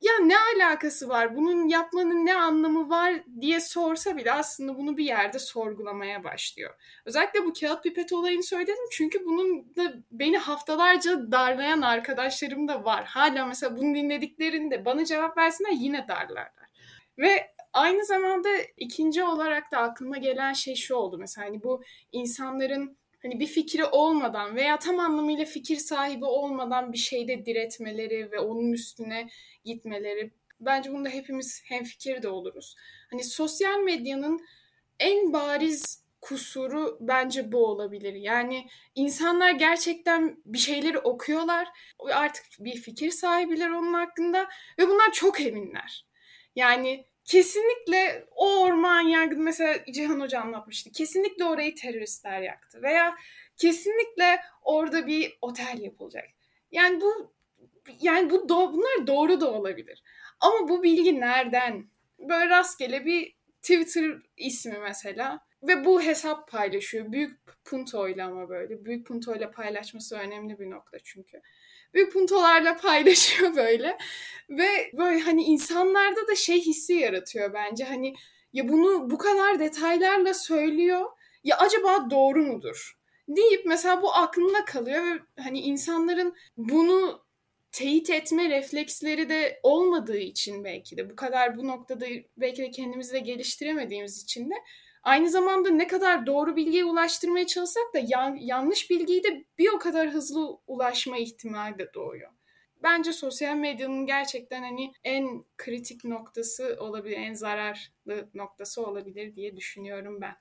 ya 0.00 0.12
ne 0.22 0.34
alakası 0.38 1.08
var 1.08 1.36
bunun 1.36 1.68
yapmanın 1.68 2.26
ne 2.26 2.34
anlamı 2.34 2.90
var 2.90 3.14
diye 3.40 3.60
sorsa 3.60 4.16
bile 4.16 4.32
aslında 4.32 4.78
bunu 4.78 4.96
bir 4.96 5.04
yerde 5.04 5.38
sorgulamaya 5.38 6.24
başlıyor. 6.24 6.74
Özellikle 7.04 7.44
bu 7.44 7.52
kağıt 7.60 7.82
pipet 7.82 8.12
olayını 8.12 8.42
söyledim 8.42 8.84
çünkü 8.90 9.24
bunun 9.24 9.76
da 9.76 9.94
beni 10.10 10.38
haftalarca 10.38 11.32
darlayan 11.32 11.80
arkadaşlarım 11.80 12.68
da 12.68 12.84
var. 12.84 13.04
Hala 13.04 13.46
mesela 13.46 13.76
bunu 13.76 13.94
dinlediklerinde 13.94 14.84
bana 14.84 15.04
cevap 15.04 15.36
versinler 15.36 15.72
yine 15.72 16.08
darlarlar. 16.08 16.70
Ve 17.18 17.50
aynı 17.72 18.04
zamanda 18.04 18.48
ikinci 18.76 19.24
olarak 19.24 19.72
da 19.72 19.78
aklıma 19.78 20.16
gelen 20.16 20.52
şey 20.52 20.74
şu 20.74 20.94
oldu 20.94 21.18
mesela 21.18 21.46
hani 21.46 21.62
bu 21.62 21.82
insanların 22.12 22.99
hani 23.22 23.40
bir 23.40 23.46
fikri 23.46 23.84
olmadan 23.84 24.56
veya 24.56 24.78
tam 24.78 24.98
anlamıyla 24.98 25.44
fikir 25.44 25.76
sahibi 25.76 26.24
olmadan 26.24 26.92
bir 26.92 26.98
şeyde 26.98 27.46
diretmeleri 27.46 28.32
ve 28.32 28.38
onun 28.38 28.72
üstüne 28.72 29.28
gitmeleri. 29.64 30.30
Bence 30.60 30.92
bunda 30.92 31.08
hepimiz 31.08 31.62
hemfikir 31.64 32.22
de 32.22 32.28
oluruz. 32.28 32.74
Hani 33.10 33.24
sosyal 33.24 33.80
medyanın 33.80 34.40
en 34.98 35.32
bariz 35.32 36.04
kusuru 36.20 36.98
bence 37.00 37.52
bu 37.52 37.66
olabilir. 37.66 38.14
Yani 38.14 38.68
insanlar 38.94 39.50
gerçekten 39.50 40.36
bir 40.44 40.58
şeyleri 40.58 40.98
okuyorlar. 40.98 41.68
Artık 42.12 42.44
bir 42.58 42.76
fikir 42.76 43.10
sahibiler 43.10 43.70
onun 43.70 43.94
hakkında 43.94 44.48
ve 44.78 44.88
bunlar 44.88 45.12
çok 45.12 45.40
eminler. 45.40 46.06
Yani 46.56 47.06
kesinlikle 47.30 48.26
o 48.36 48.60
orman 48.62 49.00
yangını 49.00 49.40
mesela 49.40 49.84
Cihan 49.92 50.20
Hoca 50.20 50.40
anlatmıştı. 50.40 50.90
Kesinlikle 50.92 51.44
orayı 51.44 51.74
teröristler 51.74 52.42
yaktı 52.42 52.82
veya 52.82 53.16
kesinlikle 53.56 54.40
orada 54.62 55.06
bir 55.06 55.38
otel 55.40 55.78
yapılacak. 55.80 56.24
Yani 56.72 57.00
bu 57.00 57.34
yani 58.00 58.30
bu 58.30 58.34
do- 58.34 58.72
bunlar 58.72 59.06
doğru 59.06 59.40
da 59.40 59.52
olabilir. 59.52 60.02
Ama 60.40 60.68
bu 60.68 60.82
bilgi 60.82 61.20
nereden? 61.20 61.90
Böyle 62.18 62.48
rastgele 62.48 63.04
bir 63.04 63.36
Twitter 63.62 64.18
ismi 64.36 64.78
mesela 64.78 65.40
ve 65.62 65.84
bu 65.84 66.02
hesap 66.02 66.48
paylaşıyor. 66.48 67.12
Büyük 67.12 67.38
puntoyla 67.64 68.26
ama 68.26 68.48
böyle. 68.48 68.84
Büyük 68.84 69.06
puntoyla 69.06 69.50
paylaşması 69.50 70.16
önemli 70.16 70.58
bir 70.58 70.70
nokta 70.70 70.98
çünkü. 71.04 71.40
Büyük 71.94 72.12
puntolarla 72.12 72.76
paylaşıyor 72.76 73.56
böyle. 73.56 73.98
Ve 74.50 74.90
böyle 74.98 75.20
hani 75.20 75.42
insanlarda 75.42 76.28
da 76.28 76.34
şey 76.34 76.60
hissi 76.60 76.92
yaratıyor 76.92 77.54
bence. 77.54 77.84
Hani 77.84 78.14
ya 78.52 78.68
bunu 78.68 79.10
bu 79.10 79.18
kadar 79.18 79.58
detaylarla 79.58 80.34
söylüyor. 80.34 81.06
Ya 81.44 81.58
acaba 81.58 82.10
doğru 82.10 82.42
mudur? 82.42 83.00
deyip 83.36 83.66
mesela 83.66 84.02
bu 84.02 84.14
aklında 84.14 84.64
kalıyor 84.64 85.02
ve 85.04 85.42
hani 85.42 85.60
insanların 85.60 86.34
bunu 86.56 87.22
teyit 87.72 88.10
etme 88.10 88.48
refleksleri 88.48 89.28
de 89.28 89.60
olmadığı 89.62 90.18
için 90.18 90.64
belki 90.64 90.96
de 90.96 91.10
bu 91.10 91.16
kadar 91.16 91.56
bu 91.56 91.66
noktada 91.66 92.06
belki 92.36 92.62
de 92.62 92.70
kendimizi 92.70 93.12
de 93.12 93.18
geliştiremediğimiz 93.18 94.22
için 94.22 94.50
de 94.50 94.54
aynı 95.02 95.30
zamanda 95.30 95.70
ne 95.70 95.86
kadar 95.86 96.26
doğru 96.26 96.56
bilgiye 96.56 96.84
ulaştırmaya 96.84 97.46
çalışsak 97.46 97.94
da 97.94 97.98
yan, 98.08 98.36
yanlış 98.36 98.90
bilgiyi 98.90 99.24
de 99.24 99.44
bir 99.58 99.68
o 99.68 99.78
kadar 99.78 100.08
hızlı 100.10 100.58
ulaşma 100.66 101.18
ihtimali 101.18 101.78
de 101.78 101.94
doğuyor. 101.94 102.30
Bence 102.82 103.12
sosyal 103.12 103.56
medyanın 103.56 104.06
gerçekten 104.06 104.62
hani 104.62 104.92
en 105.04 105.44
kritik 105.56 106.04
noktası 106.04 106.76
olabilir, 106.80 107.16
en 107.16 107.34
zararlı 107.34 108.30
noktası 108.34 108.86
olabilir 108.86 109.36
diye 109.36 109.56
düşünüyorum 109.56 110.20
ben. 110.20 110.34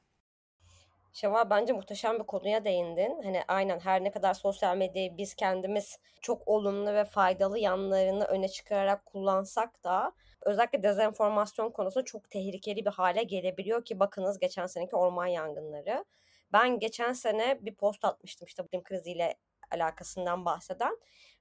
Şevval 1.22 1.50
bence 1.50 1.74
muhteşem 1.74 2.20
bir 2.20 2.24
konuya 2.24 2.66
değindin. 2.66 3.22
Hani 3.24 3.44
aynen 3.48 3.80
her 3.80 4.04
ne 4.04 4.12
kadar 4.12 4.34
sosyal 4.34 4.78
medyayı 4.78 5.18
biz 5.18 5.36
kendimiz 5.36 6.00
çok 6.22 6.48
olumlu 6.48 6.94
ve 6.94 7.06
faydalı 7.06 7.60
yanlarını 7.60 8.26
öne 8.26 8.48
çıkararak 8.48 9.06
kullansak 9.06 9.84
da 9.84 10.12
özellikle 10.42 10.84
dezenformasyon 10.84 11.72
konusu 11.72 12.06
çok 12.06 12.30
tehlikeli 12.30 12.86
bir 12.86 12.92
hale 12.92 13.24
gelebiliyor 13.24 13.86
ki 13.86 14.00
bakınız 14.00 14.40
geçen 14.40 14.66
seneki 14.66 14.96
orman 14.96 15.26
yangınları. 15.26 16.06
Ben 16.54 16.80
geçen 16.80 17.14
sene 17.14 17.58
bir 17.62 17.76
post 17.76 18.06
atmıştım 18.06 18.46
işte 18.46 18.64
iklim 18.64 18.84
kriziyle 18.84 19.36
alakasından 19.72 20.46
bahseden. 20.46 20.98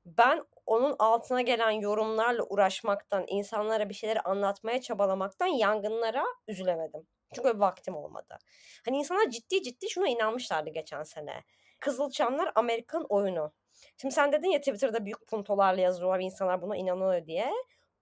Ben 0.06 0.44
onun 0.66 0.96
altına 0.98 1.40
gelen 1.40 1.70
yorumlarla 1.70 2.42
uğraşmaktan, 2.42 3.24
insanlara 3.28 3.88
bir 3.88 3.94
şeyleri 3.94 4.20
anlatmaya 4.20 4.80
çabalamaktan 4.80 5.46
yangınlara 5.46 6.24
üzülemedim. 6.48 7.06
Çünkü 7.34 7.48
öyle 7.48 7.58
vaktim 7.58 7.96
olmadı. 7.96 8.38
Hani 8.84 8.96
insanlar 8.98 9.30
ciddi 9.30 9.62
ciddi 9.62 9.90
şuna 9.90 10.08
inanmışlardı 10.08 10.70
geçen 10.70 11.02
sene. 11.02 11.44
Kızılçamlar 11.80 12.52
Amerikan 12.54 13.04
oyunu. 13.08 13.52
Şimdi 13.96 14.14
sen 14.14 14.32
dedin 14.32 14.50
ya 14.50 14.58
Twitter'da 14.58 15.04
büyük 15.04 15.26
puntolarla 15.26 15.80
yazıyorlar 15.80 16.20
insanlar 16.20 16.62
buna 16.62 16.76
inanıyor 16.76 17.26
diye. 17.26 17.52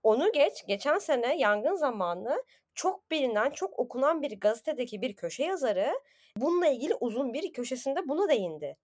Onu 0.02 0.32
geç, 0.32 0.66
geçen 0.66 0.98
sene 0.98 1.38
yangın 1.38 1.74
zamanı 1.74 2.44
çok 2.74 3.10
bilinen, 3.10 3.50
çok 3.50 3.78
okunan 3.78 4.22
bir 4.22 4.40
gazetedeki 4.40 5.02
bir 5.02 5.16
köşe 5.16 5.44
yazarı 5.44 6.00
bununla 6.36 6.66
ilgili 6.66 6.94
uzun 6.94 7.34
bir 7.34 7.52
köşesinde 7.52 8.08
buna 8.08 8.28
değindi. 8.28 8.76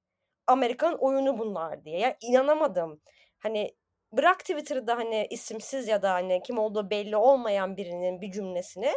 Amerikan 0.46 0.98
oyunu 0.98 1.38
bunlar 1.38 1.84
diye. 1.84 1.98
Ya 1.98 2.16
inanamadım. 2.20 3.00
Hani 3.38 3.74
bırak 4.12 4.38
Twitter'da 4.38 4.96
hani 4.96 5.26
isimsiz 5.30 5.88
ya 5.88 6.02
da 6.02 6.12
hani 6.12 6.42
kim 6.42 6.58
olduğu 6.58 6.90
belli 6.90 7.16
olmayan 7.16 7.76
birinin 7.76 8.20
bir 8.20 8.32
cümlesini 8.32 8.92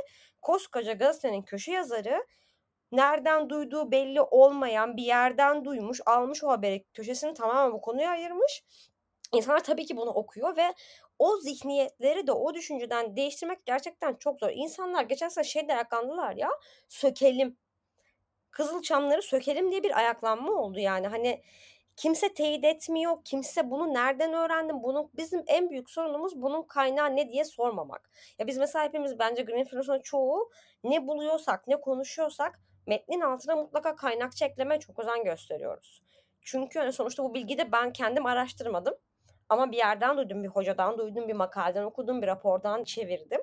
koskoca 0.45 0.93
gazetenin 0.93 1.41
köşe 1.41 1.71
yazarı 1.71 2.25
nereden 2.91 3.49
duyduğu 3.49 3.91
belli 3.91 4.21
olmayan 4.21 4.97
bir 4.97 5.03
yerden 5.03 5.65
duymuş, 5.65 6.01
almış 6.05 6.43
o 6.43 6.49
haberi 6.49 6.83
köşesini 6.93 7.33
tamamen 7.33 7.73
bu 7.73 7.81
konuya 7.81 8.09
ayırmış. 8.09 8.63
İnsanlar 9.33 9.63
tabii 9.63 9.85
ki 9.85 9.97
bunu 9.97 10.09
okuyor 10.09 10.57
ve 10.57 10.73
o 11.19 11.37
zihniyetleri 11.37 12.27
de 12.27 12.31
o 12.31 12.53
düşünceden 12.53 13.15
değiştirmek 13.15 13.65
gerçekten 13.65 14.13
çok 14.15 14.39
zor. 14.39 14.49
İnsanlar 14.49 15.03
geçen 15.03 15.29
sene 15.29 15.43
şeyde 15.43 15.73
ayaklandılar 15.73 16.35
ya 16.35 16.49
sökelim. 16.87 17.57
Kızılçamları 18.51 19.21
sökelim 19.21 19.71
diye 19.71 19.83
bir 19.83 19.97
ayaklanma 19.97 20.51
oldu 20.51 20.79
yani. 20.79 21.07
Hani 21.07 21.41
kimse 21.95 22.33
teyit 22.33 22.65
etmiyor. 22.65 23.17
Kimse 23.25 23.71
bunu 23.71 23.93
nereden 23.93 24.33
öğrendim? 24.33 24.83
Bunu 24.83 25.09
bizim 25.17 25.43
en 25.47 25.69
büyük 25.69 25.89
sorunumuz 25.89 26.41
bunun 26.41 26.63
kaynağı 26.63 27.15
ne 27.15 27.29
diye 27.29 27.45
sormamak. 27.45 28.09
Ya 28.39 28.47
biz 28.47 28.57
mesela 28.57 28.85
hepimiz 28.85 29.19
bence 29.19 29.43
Green 29.43 30.01
çoğu 30.01 30.49
ne 30.83 31.07
buluyorsak, 31.07 31.67
ne 31.67 31.81
konuşuyorsak 31.81 32.59
metnin 32.87 33.21
altına 33.21 33.55
mutlaka 33.55 33.95
kaynakçı 33.95 34.45
eklemeye 34.45 34.79
çok 34.79 34.99
özen 34.99 35.23
gösteriyoruz. 35.23 36.03
Çünkü 36.41 36.79
hani 36.79 36.93
sonuçta 36.93 37.23
bu 37.23 37.33
bilgiyi 37.33 37.57
de 37.57 37.71
ben 37.71 37.93
kendim 37.93 38.25
araştırmadım. 38.25 38.93
Ama 39.49 39.71
bir 39.71 39.77
yerden 39.77 40.17
duydum, 40.17 40.43
bir 40.43 40.47
hocadan 40.47 40.97
duydum, 40.97 41.27
bir 41.27 41.33
makaleden 41.33 41.83
okudum, 41.83 42.21
bir 42.21 42.27
rapordan 42.27 42.83
çevirdim. 42.83 43.41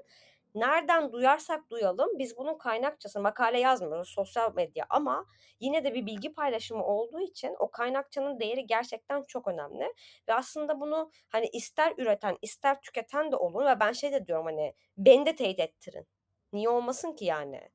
Nereden 0.55 1.13
duyarsak 1.13 1.71
duyalım 1.71 2.19
biz 2.19 2.37
bunun 2.37 2.59
kaynakçası 2.59 3.21
makale 3.21 3.61
yazmıyoruz 3.61 4.09
sosyal 4.09 4.55
medya 4.55 4.87
ama 4.91 5.27
yine 5.61 5.85
de 5.85 5.95
bir 5.95 6.07
bilgi 6.07 6.33
paylaşımı 6.35 6.85
olduğu 6.85 7.21
için 7.21 7.57
o 7.59 7.71
kaynakçanın 7.71 8.41
değeri 8.41 8.67
gerçekten 8.67 9.23
çok 9.23 9.49
önemli 9.49 9.95
ve 10.29 10.35
aslında 10.35 10.81
bunu 10.81 11.11
hani 11.29 11.47
ister 11.47 11.95
üreten 11.99 12.39
ister 12.43 12.81
tüketen 12.81 13.33
de 13.33 13.37
olur 13.37 13.65
ve 13.65 13.81
ben 13.81 13.93
şey 13.93 14.13
de 14.13 14.27
diyorum 14.27 14.45
hani 14.47 14.75
beni 14.97 15.27
de 15.27 15.37
teyit 15.37 15.61
ettirin. 15.61 16.07
Niye 16.53 16.69
olmasın 16.69 17.13
ki 17.13 17.25
yani? 17.25 17.69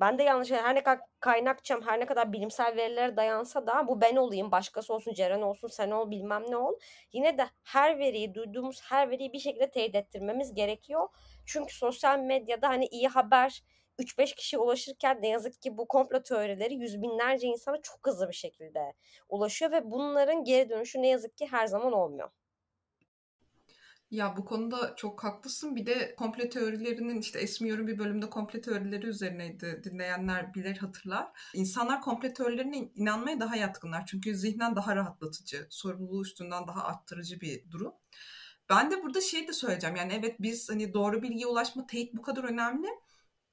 Ben 0.00 0.18
de 0.18 0.22
yanlış 0.22 0.50
her 0.50 0.74
ne 0.74 0.82
kadar 0.82 1.00
kaynakçam 1.20 1.82
her 1.82 2.00
ne 2.00 2.06
kadar 2.06 2.32
bilimsel 2.32 2.76
verilere 2.76 3.16
dayansa 3.16 3.66
da 3.66 3.88
bu 3.88 4.00
ben 4.00 4.16
olayım 4.16 4.50
başkası 4.50 4.94
olsun 4.94 5.14
Ceren 5.14 5.42
olsun 5.42 5.68
sen 5.68 5.90
ol 5.90 6.10
bilmem 6.10 6.44
ne 6.50 6.56
ol. 6.56 6.74
Yine 7.12 7.38
de 7.38 7.46
her 7.62 7.98
veriyi 7.98 8.34
duyduğumuz 8.34 8.82
her 8.82 9.10
veriyi 9.10 9.32
bir 9.32 9.38
şekilde 9.38 9.70
teyit 9.70 9.94
ettirmemiz 9.94 10.54
gerekiyor. 10.54 11.08
Çünkü 11.46 11.74
sosyal 11.74 12.18
medyada 12.18 12.68
hani 12.68 12.86
iyi 12.86 13.08
haber 13.08 13.62
3-5 13.98 14.34
kişi 14.34 14.58
ulaşırken 14.58 15.22
ne 15.22 15.28
yazık 15.28 15.62
ki 15.62 15.78
bu 15.78 15.88
komplo 15.88 16.22
teorileri 16.22 16.74
yüz 16.74 17.02
binlerce 17.02 17.46
insana 17.48 17.82
çok 17.82 18.06
hızlı 18.06 18.28
bir 18.28 18.34
şekilde 18.34 18.92
ulaşıyor 19.28 19.72
ve 19.72 19.90
bunların 19.90 20.44
geri 20.44 20.68
dönüşü 20.70 21.02
ne 21.02 21.08
yazık 21.08 21.36
ki 21.36 21.46
her 21.46 21.66
zaman 21.66 21.92
olmuyor. 21.92 22.30
Ya 24.10 24.36
bu 24.36 24.44
konuda 24.44 24.96
çok 24.96 25.24
haklısın. 25.24 25.76
Bir 25.76 25.86
de 25.86 26.14
komple 26.16 26.48
teorilerinin 26.48 27.20
işte 27.20 27.38
Esmiyor'un 27.38 27.86
bir 27.86 27.98
bölümde 27.98 28.30
komple 28.30 28.60
teorileri 28.60 29.06
üzerineydi. 29.06 29.80
Dinleyenler 29.84 30.54
bilir 30.54 30.76
hatırlar. 30.76 31.26
İnsanlar 31.54 32.00
komple 32.00 32.32
teorilerine 32.32 32.90
inanmaya 32.94 33.40
daha 33.40 33.56
yatkınlar. 33.56 34.06
Çünkü 34.06 34.34
zihnen 34.34 34.76
daha 34.76 34.96
rahatlatıcı, 34.96 35.66
sorumluluğu 35.70 36.22
üstünden 36.22 36.66
daha 36.66 36.84
arttırıcı 36.84 37.40
bir 37.40 37.70
durum. 37.70 37.92
Ben 38.70 38.90
de 38.90 39.02
burada 39.02 39.20
şey 39.20 39.48
de 39.48 39.52
söyleyeceğim. 39.52 39.96
Yani 39.96 40.12
evet 40.18 40.36
biz 40.40 40.70
hani 40.70 40.94
doğru 40.94 41.22
bilgiye 41.22 41.46
ulaşma 41.46 41.86
teyit 41.86 42.14
bu 42.16 42.22
kadar 42.22 42.44
önemli. 42.44 42.88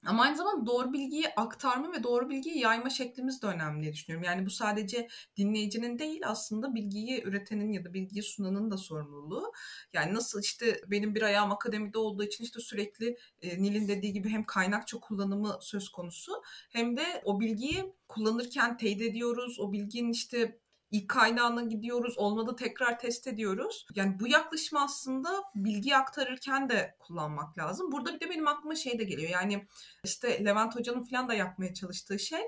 Ama 0.05 0.23
aynı 0.23 0.37
zamanda 0.37 0.65
doğru 0.65 0.93
bilgiyi 0.93 1.29
aktarma 1.35 1.93
ve 1.93 2.03
doğru 2.03 2.29
bilgiyi 2.29 2.59
yayma 2.59 2.89
şeklimiz 2.89 3.41
de 3.41 3.47
önemli 3.47 3.81
diye 3.83 3.93
düşünüyorum. 3.93 4.25
Yani 4.25 4.45
bu 4.45 4.49
sadece 4.49 5.07
dinleyicinin 5.37 5.99
değil 5.99 6.21
aslında 6.25 6.75
bilgiyi 6.75 7.23
üretenin 7.23 7.71
ya 7.71 7.85
da 7.85 7.93
bilgiyi 7.93 8.23
sunanın 8.23 8.71
da 8.71 8.77
sorumluluğu. 8.77 9.51
Yani 9.93 10.13
nasıl 10.13 10.41
işte 10.41 10.81
benim 10.87 11.15
bir 11.15 11.21
ayağım 11.21 11.51
akademide 11.51 11.97
olduğu 11.97 12.23
için 12.23 12.43
işte 12.43 12.59
sürekli 12.59 13.17
e, 13.41 13.61
Nil'in 13.61 13.87
dediği 13.87 14.13
gibi 14.13 14.29
hem 14.29 14.43
kaynakça 14.45 14.99
kullanımı 14.99 15.57
söz 15.61 15.89
konusu 15.89 16.31
hem 16.69 16.97
de 16.97 17.21
o 17.25 17.39
bilgiyi 17.39 17.93
kullanırken 18.07 18.77
teyit 18.77 19.01
ediyoruz. 19.01 19.59
O 19.59 19.71
bilginin 19.71 20.11
işte 20.11 20.59
ilk 20.91 21.09
kaynağına 21.09 21.63
gidiyoruz. 21.63 22.17
Olmadı 22.17 22.55
tekrar 22.55 22.99
test 22.99 23.27
ediyoruz. 23.27 23.85
Yani 23.95 24.19
bu 24.19 24.27
yaklaşımı 24.27 24.83
aslında 24.83 25.43
bilgi 25.55 25.95
aktarırken 25.95 26.69
de 26.69 26.95
kullanmak 26.99 27.57
lazım. 27.57 27.91
Burada 27.91 28.13
bir 28.13 28.19
de 28.19 28.29
benim 28.29 28.47
aklıma 28.47 28.75
şey 28.75 28.99
de 28.99 29.03
geliyor. 29.03 29.29
Yani 29.29 29.67
işte 30.03 30.45
Levent 30.45 30.75
Hoca'nın 30.75 31.03
falan 31.03 31.29
da 31.29 31.33
yapmaya 31.33 31.73
çalıştığı 31.73 32.19
şey 32.19 32.41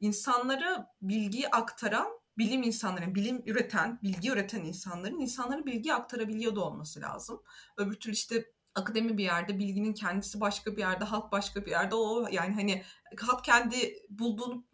insanlara 0.00 0.86
bilgiyi 1.02 1.48
aktaran 1.48 2.20
bilim 2.38 2.62
insanları, 2.62 3.14
bilim 3.14 3.42
üreten, 3.46 3.98
bilgi 4.02 4.30
üreten 4.30 4.64
insanların 4.64 5.20
insanlara 5.20 5.66
bilgi 5.66 5.94
aktarabiliyor 5.94 6.56
da 6.56 6.64
olması 6.64 7.00
lazım. 7.00 7.42
Öbür 7.76 7.94
türlü 7.94 8.14
işte 8.14 8.44
akademi 8.74 9.18
bir 9.18 9.24
yerde, 9.24 9.58
bilginin 9.58 9.94
kendisi 9.94 10.40
başka 10.40 10.76
bir 10.76 10.80
yerde, 10.80 11.04
halk 11.04 11.32
başka 11.32 11.66
bir 11.66 11.70
yerde. 11.70 11.94
O 11.94 12.28
yani 12.30 12.54
hani 12.54 12.82
halk 13.20 13.44
kendi 13.44 13.94
bulduğunu 14.10 14.64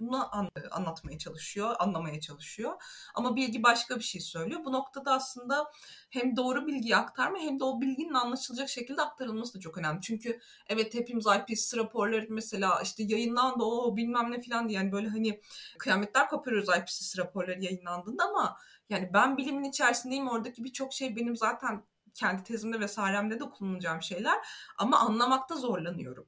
anlatmaya 0.70 1.18
çalışıyor, 1.18 1.76
anlamaya 1.78 2.20
çalışıyor. 2.20 2.72
Ama 3.14 3.36
bilgi 3.36 3.62
başka 3.62 3.96
bir 3.96 4.04
şey 4.04 4.20
söylüyor. 4.20 4.64
Bu 4.64 4.72
noktada 4.72 5.12
aslında 5.12 5.70
hem 6.10 6.36
doğru 6.36 6.66
bilgiyi 6.66 6.96
aktarma 6.96 7.38
hem 7.38 7.60
de 7.60 7.64
o 7.64 7.80
bilginin 7.80 8.14
anlaşılacak 8.14 8.68
şekilde 8.68 9.02
aktarılması 9.02 9.54
da 9.54 9.60
çok 9.60 9.78
önemli. 9.78 10.00
Çünkü 10.00 10.40
evet 10.68 10.94
hepimiz 10.94 11.26
IPCC 11.26 11.76
raporları 11.76 12.26
mesela 12.30 12.80
işte 12.82 13.02
yayınlandı 13.02 13.64
o 13.64 13.96
bilmem 13.96 14.30
ne 14.30 14.42
falan 14.42 14.68
diye 14.68 14.78
yani 14.78 14.92
böyle 14.92 15.08
hani 15.08 15.40
kıyametler 15.78 16.28
koparıyoruz 16.28 16.68
IPCC 16.68 17.22
raporları 17.22 17.64
yayınlandığında 17.64 18.24
ama 18.24 18.56
yani 18.90 19.10
ben 19.14 19.36
bilimin 19.36 19.64
içerisindeyim 19.64 20.28
oradaki 20.28 20.64
birçok 20.64 20.92
şey 20.92 21.16
benim 21.16 21.36
zaten 21.36 21.82
kendi 22.16 22.42
tezimde 22.42 22.80
vesairemde 22.80 23.40
de 23.40 23.44
kullanacağım 23.50 24.02
şeyler 24.02 24.38
ama 24.78 24.98
anlamakta 24.98 25.56
zorlanıyorum. 25.56 26.26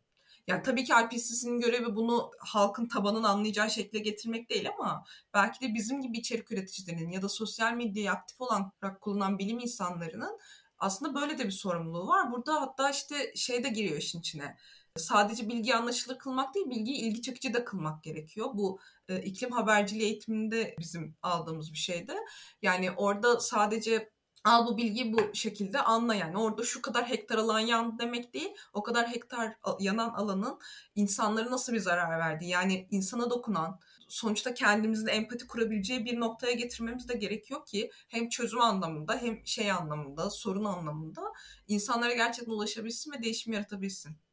Yani 0.49 0.63
tabii 0.63 0.85
ki 0.85 0.93
IPCC'nin 0.93 1.61
görevi 1.61 1.97
bunu 1.97 2.31
halkın 2.39 2.89
tabanını 2.89 3.29
anlayacağı 3.29 3.71
şekle 3.71 3.99
getirmek 3.99 4.51
değil 4.51 4.69
ama 4.79 5.05
belki 5.35 5.61
de 5.61 5.75
bizim 5.75 6.01
gibi 6.01 6.19
içerik 6.19 6.53
üreticilerinin 6.53 7.11
ya 7.11 7.23
da 7.23 7.29
sosyal 7.29 7.73
medyayı 7.73 8.11
aktif 8.11 8.41
olarak 8.41 9.01
kullanan 9.01 9.39
bilim 9.39 9.59
insanlarının 9.59 10.39
aslında 10.79 11.15
böyle 11.15 11.39
de 11.39 11.45
bir 11.45 11.51
sorumluluğu 11.51 12.09
var. 12.09 12.33
Burada 12.33 12.61
hatta 12.61 12.91
işte 12.91 13.33
şey 13.37 13.65
de 13.65 13.69
giriyor 13.69 13.97
işin 13.97 14.21
içine. 14.21 14.57
Sadece 14.97 15.49
bilgi 15.49 15.75
anlaşılır 15.75 16.19
kılmak 16.19 16.55
değil, 16.55 16.71
bilgiyi 16.71 16.97
ilgi 16.97 17.23
çekici 17.23 17.55
de 17.55 17.65
kılmak 17.65 18.03
gerekiyor. 18.03 18.49
Bu 18.55 18.81
e, 19.09 19.23
iklim 19.23 19.53
haberciliği 19.53 20.05
eğitiminde 20.05 20.77
bizim 20.79 21.17
aldığımız 21.23 21.73
bir 21.73 21.79
şeydi. 21.79 22.15
Yani 22.63 22.91
orada 22.91 23.41
sadece 23.41 24.11
al 24.45 24.67
bu 24.67 24.77
bilgiyi 24.77 25.13
bu 25.13 25.35
şekilde 25.35 25.81
anla 25.81 26.15
yani. 26.15 26.39
Orada 26.39 26.63
şu 26.63 26.83
kadar 26.83 27.09
hektar 27.09 27.39
alan 27.39 27.61
yandı 27.61 27.99
demek 27.99 28.35
değil. 28.35 28.51
O 28.73 28.83
kadar 28.83 29.09
hektar 29.09 29.55
yanan 29.81 30.09
alanın 30.09 30.59
insanlara 30.95 31.51
nasıl 31.51 31.73
bir 31.73 31.79
zarar 31.79 32.19
verdi? 32.19 32.45
Yani 32.47 32.89
insana 32.91 33.31
dokunan, 33.31 33.81
sonuçta 34.09 34.55
kendimizde 34.55 35.11
empati 35.13 35.47
kurabileceği 35.47 36.05
bir 36.05 36.21
noktaya 36.21 36.53
getirmemiz 36.53 37.09
de 37.09 37.15
gerekiyor 37.15 37.67
ki 37.67 37.91
hem 38.09 38.29
çözüm 38.29 38.61
anlamında 38.61 39.17
hem 39.17 39.47
şey 39.47 39.71
anlamında, 39.73 40.31
sorun 40.31 40.65
anlamında 40.65 41.23
insanlara 41.69 42.15
gerçekten 42.15 42.53
ulaşabilsin 42.53 43.13
ve 43.13 43.23
değişim 43.23 43.53
yaratabilsin. 43.53 44.28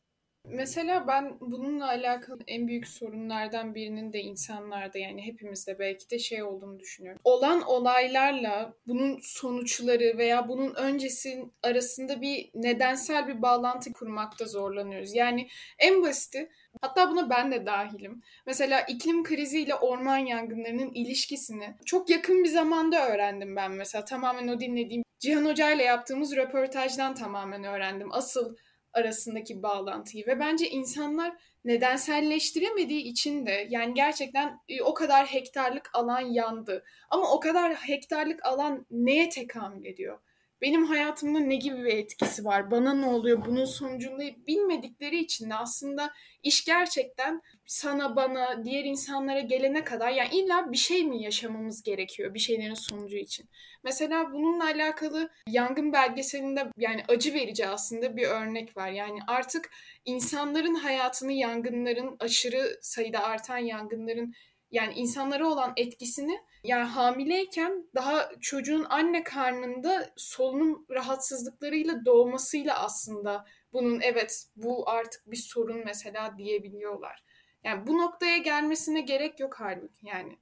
Mesela 0.49 1.07
ben 1.07 1.37
bununla 1.39 1.87
alakalı 1.87 2.39
en 2.47 2.67
büyük 2.67 2.87
sorunlardan 2.87 3.75
birinin 3.75 4.13
de 4.13 4.19
insanlarda 4.19 4.97
yani 4.97 5.25
hepimizde 5.25 5.79
belki 5.79 6.09
de 6.09 6.19
şey 6.19 6.43
olduğunu 6.43 6.79
düşünüyorum. 6.79 7.21
Olan 7.23 7.61
olaylarla 7.61 8.73
bunun 8.87 9.19
sonuçları 9.21 10.17
veya 10.17 10.47
bunun 10.47 10.75
öncesi 10.75 11.45
arasında 11.63 12.21
bir 12.21 12.49
nedensel 12.55 13.27
bir 13.27 13.41
bağlantı 13.41 13.93
kurmakta 13.93 14.45
zorlanıyoruz. 14.45 15.15
Yani 15.15 15.47
en 15.79 16.01
basiti 16.01 16.49
Hatta 16.81 17.09
buna 17.09 17.29
ben 17.29 17.51
de 17.51 17.65
dahilim. 17.65 18.21
Mesela 18.45 18.81
iklim 18.81 19.23
kriziyle 19.23 19.75
orman 19.75 20.17
yangınlarının 20.17 20.91
ilişkisini 20.93 21.75
çok 21.85 22.09
yakın 22.09 22.43
bir 22.43 22.49
zamanda 22.49 23.07
öğrendim 23.09 23.55
ben 23.55 23.71
mesela. 23.71 24.05
Tamamen 24.05 24.47
o 24.47 24.59
dinlediğim 24.59 25.03
Cihan 25.19 25.45
Hoca 25.45 25.71
ile 25.71 25.83
yaptığımız 25.83 26.35
röportajdan 26.35 27.15
tamamen 27.15 27.63
öğrendim. 27.63 28.13
Asıl 28.13 28.55
arasındaki 28.95 29.63
bağlantıyı 29.63 30.27
ve 30.27 30.39
bence 30.39 30.69
insanlar 30.69 31.33
nedenselleştiremediği 31.65 33.01
için 33.01 33.45
de 33.45 33.67
yani 33.69 33.93
gerçekten 33.93 34.59
e, 34.69 34.81
o 34.81 34.93
kadar 34.93 35.25
hektarlık 35.25 35.89
alan 35.93 36.19
yandı. 36.19 36.83
Ama 37.09 37.31
o 37.31 37.39
kadar 37.39 37.73
hektarlık 37.73 38.45
alan 38.45 38.85
neye 38.91 39.29
tekamül 39.29 39.85
ediyor? 39.85 40.19
Benim 40.65 40.85
hayatımda 40.85 41.39
ne 41.39 41.55
gibi 41.55 41.83
bir 41.83 41.97
etkisi 41.97 42.45
var, 42.45 42.71
bana 42.71 42.93
ne 42.93 43.05
oluyor, 43.05 43.45
bunun 43.45 43.65
sonucunda 43.65 44.23
bilmedikleri 44.47 45.19
için 45.19 45.49
de 45.49 45.55
aslında 45.55 46.13
iş 46.43 46.65
gerçekten 46.65 47.41
sana, 47.65 48.15
bana, 48.15 48.65
diğer 48.65 48.83
insanlara 48.85 49.39
gelene 49.39 49.83
kadar 49.83 50.11
yani 50.11 50.29
illa 50.31 50.71
bir 50.71 50.77
şey 50.77 51.03
mi 51.03 51.23
yaşamamız 51.23 51.83
gerekiyor 51.83 52.33
bir 52.33 52.39
şeylerin 52.39 52.73
sonucu 52.73 53.17
için. 53.17 53.49
Mesela 53.83 54.33
bununla 54.33 54.63
alakalı 54.63 55.29
yangın 55.47 55.93
belgeselinde 55.93 56.67
yani 56.77 57.03
acı 57.07 57.33
verici 57.33 57.67
aslında 57.67 58.17
bir 58.17 58.27
örnek 58.27 58.77
var. 58.77 58.89
Yani 58.89 59.19
artık 59.27 59.71
insanların 60.05 60.75
hayatını 60.75 61.31
yangınların 61.31 62.15
aşırı 62.19 62.79
sayıda 62.81 63.23
artan 63.23 63.57
yangınların 63.57 64.33
yani 64.71 64.93
insanlara 64.93 65.47
olan 65.47 65.73
etkisini 65.77 66.39
yani 66.65 66.83
hamileyken 66.83 67.89
daha 67.95 68.29
çocuğun 68.41 68.85
anne 68.89 69.23
karnında 69.23 70.13
solunum 70.15 70.85
rahatsızlıklarıyla 70.89 72.05
doğmasıyla 72.05 72.79
aslında 72.79 73.45
bunun 73.73 74.01
evet 74.01 74.45
bu 74.55 74.89
artık 74.89 75.31
bir 75.31 75.37
sorun 75.37 75.81
mesela 75.85 76.37
diyebiliyorlar. 76.37 77.23
Yani 77.63 77.87
bu 77.87 77.97
noktaya 77.97 78.37
gelmesine 78.37 79.01
gerek 79.01 79.39
yok 79.39 79.55
halbuki 79.59 80.07
yani. 80.07 80.37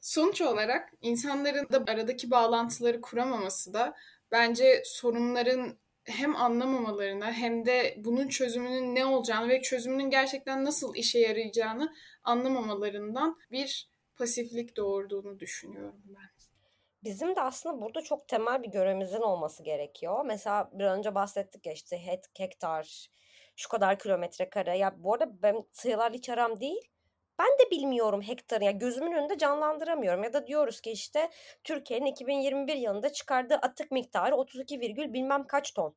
Sonuç 0.00 0.40
olarak 0.40 0.92
insanların 1.00 1.68
da 1.72 1.84
aradaki 1.92 2.30
bağlantıları 2.30 3.00
kuramaması 3.00 3.74
da 3.74 3.94
bence 4.32 4.82
sorunların 4.84 5.78
hem 6.04 6.36
anlamamalarına 6.36 7.32
hem 7.32 7.66
de 7.66 7.94
bunun 7.98 8.28
çözümünün 8.28 8.94
ne 8.94 9.06
olacağını 9.06 9.48
ve 9.48 9.62
çözümünün 9.62 10.10
gerçekten 10.10 10.64
nasıl 10.64 10.94
işe 10.94 11.18
yarayacağını 11.18 11.94
anlamamalarından 12.24 13.38
bir 13.50 13.88
pasiflik 14.16 14.76
doğurduğunu 14.76 15.40
düşünüyorum 15.40 16.02
ben. 16.06 16.30
Bizim 17.04 17.36
de 17.36 17.40
aslında 17.40 17.80
burada 17.80 18.02
çok 18.02 18.28
temel 18.28 18.62
bir 18.62 18.68
görevimizin 18.68 19.20
olması 19.20 19.62
gerekiyor. 19.62 20.24
Mesela 20.24 20.70
bir 20.72 20.84
önce 20.84 21.14
bahsettik 21.14 21.66
ya 21.66 21.72
işte 21.72 22.20
hektar, 22.38 23.10
şu 23.56 23.68
kadar 23.68 23.98
kilometre 23.98 24.50
kare. 24.50 24.78
Ya 24.78 24.94
bu 24.98 25.14
arada 25.14 25.42
ben 25.42 25.64
sayılar 25.72 26.12
hiç 26.12 26.28
aram 26.28 26.60
değil. 26.60 26.88
Ben 27.38 27.46
de 27.46 27.70
bilmiyorum 27.70 28.22
hektarı. 28.22 28.64
Ya 28.64 28.70
gözümün 28.70 29.12
önünde 29.12 29.38
canlandıramıyorum. 29.38 30.24
Ya 30.24 30.32
da 30.32 30.46
diyoruz 30.46 30.80
ki 30.80 30.90
işte 30.90 31.30
Türkiye'nin 31.64 32.06
2021 32.06 32.76
yılında 32.76 33.12
çıkardığı 33.12 33.54
atık 33.54 33.90
miktarı 33.90 34.36
32, 34.36 34.80
bilmem 34.80 35.46
kaç 35.46 35.74
ton. 35.74 35.94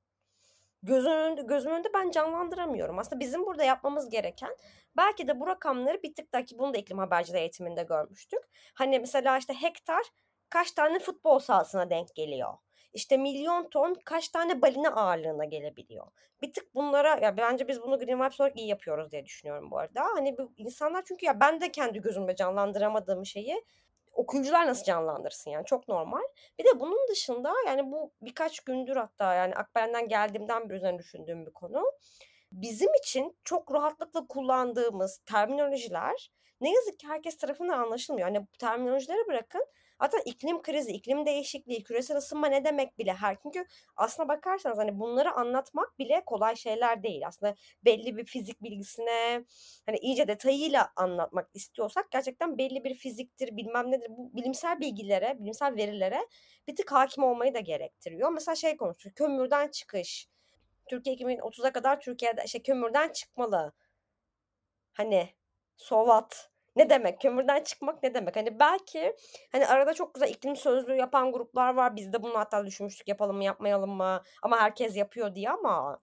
Gözümün 0.83 1.15
önünde, 1.15 1.41
gözümün 1.41 1.75
önünde 1.75 1.93
ben 1.93 2.11
canlandıramıyorum. 2.11 2.99
Aslında 2.99 3.19
bizim 3.19 3.45
burada 3.45 3.63
yapmamız 3.63 4.09
gereken 4.09 4.55
belki 4.97 5.27
de 5.27 5.39
bu 5.39 5.47
rakamları 5.47 6.03
bir 6.03 6.15
tık 6.15 6.33
daha 6.33 6.45
ki 6.45 6.59
bunu 6.59 6.73
da 6.73 6.77
iklim 6.77 6.97
haberciliği 6.97 7.41
eğitiminde 7.41 7.83
görmüştük. 7.83 8.39
Hani 8.73 8.99
mesela 8.99 9.37
işte 9.37 9.53
hektar 9.53 10.03
kaç 10.49 10.71
tane 10.71 10.99
futbol 10.99 11.39
sahasına 11.39 11.89
denk 11.89 12.15
geliyor. 12.15 12.53
İşte 12.93 13.17
milyon 13.17 13.69
ton 13.69 13.95
kaç 14.05 14.29
tane 14.29 14.61
balina 14.61 14.89
ağırlığına 14.89 15.45
gelebiliyor. 15.45 16.07
Bir 16.41 16.53
tık 16.53 16.75
bunlara 16.75 17.19
ya 17.21 17.37
bence 17.37 17.67
biz 17.67 17.81
bunu 17.81 17.99
Green 17.99 18.19
Vibes 18.19 18.41
olarak 18.41 18.57
iyi 18.57 18.67
yapıyoruz 18.67 19.11
diye 19.11 19.25
düşünüyorum 19.25 19.71
bu 19.71 19.77
arada. 19.77 20.03
Hani 20.15 20.37
bu 20.37 20.53
insanlar 20.57 21.03
çünkü 21.05 21.25
ya 21.25 21.39
ben 21.39 21.61
de 21.61 21.71
kendi 21.71 22.01
gözümde 22.01 22.35
canlandıramadığım 22.35 23.25
şeyi 23.25 23.65
okuyucular 24.19 24.67
nasıl 24.67 24.83
canlandırsın 24.83 25.51
yani 25.51 25.65
çok 25.65 25.87
normal. 25.87 26.21
Bir 26.59 26.63
de 26.63 26.79
bunun 26.79 27.07
dışında 27.09 27.53
yani 27.67 27.91
bu 27.91 28.11
birkaç 28.21 28.59
gündür 28.59 28.95
hatta 28.95 29.33
yani 29.33 29.55
Akberen'den 29.55 30.07
geldiğimden 30.07 30.69
bir 30.69 30.75
üzerine 30.75 30.99
düşündüğüm 30.99 31.45
bir 31.45 31.51
konu. 31.53 31.83
Bizim 32.51 32.89
için 32.93 33.37
çok 33.43 33.73
rahatlıkla 33.73 34.27
kullandığımız 34.27 35.17
terminolojiler 35.17 36.31
ne 36.61 36.73
yazık 36.73 36.99
ki 36.99 37.07
herkes 37.07 37.37
tarafından 37.37 37.79
anlaşılmıyor. 37.79 38.27
Yani 38.27 38.47
terminolojileri 38.59 39.27
bırakın 39.27 39.65
Hatta 39.99 40.17
iklim 40.25 40.61
krizi, 40.61 40.91
iklim 40.91 41.25
değişikliği, 41.25 41.83
küresel 41.83 42.17
ısınma 42.17 42.47
ne 42.47 42.63
demek 42.65 42.99
bile 42.99 43.13
her 43.13 43.37
çünkü 43.43 43.65
aslına 43.95 44.27
bakarsanız 44.27 44.77
hani 44.77 44.99
bunları 44.99 45.31
anlatmak 45.31 45.99
bile 45.99 46.23
kolay 46.25 46.55
şeyler 46.55 47.03
değil. 47.03 47.27
Aslında 47.27 47.55
belli 47.85 48.17
bir 48.17 48.25
fizik 48.25 48.63
bilgisine 48.63 49.45
hani 49.85 49.97
iyice 49.97 50.27
detayıyla 50.27 50.91
anlatmak 50.95 51.49
istiyorsak 51.53 52.11
gerçekten 52.11 52.57
belli 52.57 52.83
bir 52.83 52.95
fiziktir, 52.95 53.57
bilmem 53.57 53.91
nedir 53.91 54.07
bu 54.09 54.35
bilimsel 54.35 54.79
bilgilere, 54.79 55.39
bilimsel 55.39 55.75
verilere 55.75 56.27
bir 56.67 56.75
tık 56.75 56.91
hakim 56.91 57.23
olmayı 57.23 57.53
da 57.53 57.59
gerektiriyor. 57.59 58.31
Mesela 58.31 58.55
şey 58.55 58.77
konuşuyor, 58.77 59.15
kömürden 59.15 59.67
çıkış. 59.67 60.29
Türkiye 60.89 61.15
2030'a 61.15 61.71
kadar 61.71 62.01
Türkiye'de 62.01 62.47
şey 62.47 62.61
kömürden 62.61 63.09
çıkmalı. 63.09 63.73
Hani 64.93 65.29
sovat 65.77 66.51
ne 66.79 66.89
demek? 66.89 67.21
Kömürden 67.21 67.63
çıkmak 67.63 68.03
ne 68.03 68.13
demek? 68.13 68.35
Hani 68.35 68.59
belki 68.59 69.15
hani 69.51 69.67
arada 69.67 69.93
çok 69.93 70.13
güzel 70.13 70.29
iklim 70.29 70.55
sözlüğü 70.55 70.95
yapan 70.95 71.31
gruplar 71.31 71.73
var. 71.73 71.95
Biz 71.95 72.13
de 72.13 72.23
bunu 72.23 72.39
hatta 72.39 72.65
düşünmüştük 72.65 73.07
yapalım 73.07 73.37
mı 73.37 73.43
yapmayalım 73.43 73.91
mı? 73.91 74.23
Ama 74.41 74.59
herkes 74.61 74.97
yapıyor 74.97 75.35
diye 75.35 75.49
ama 75.49 75.99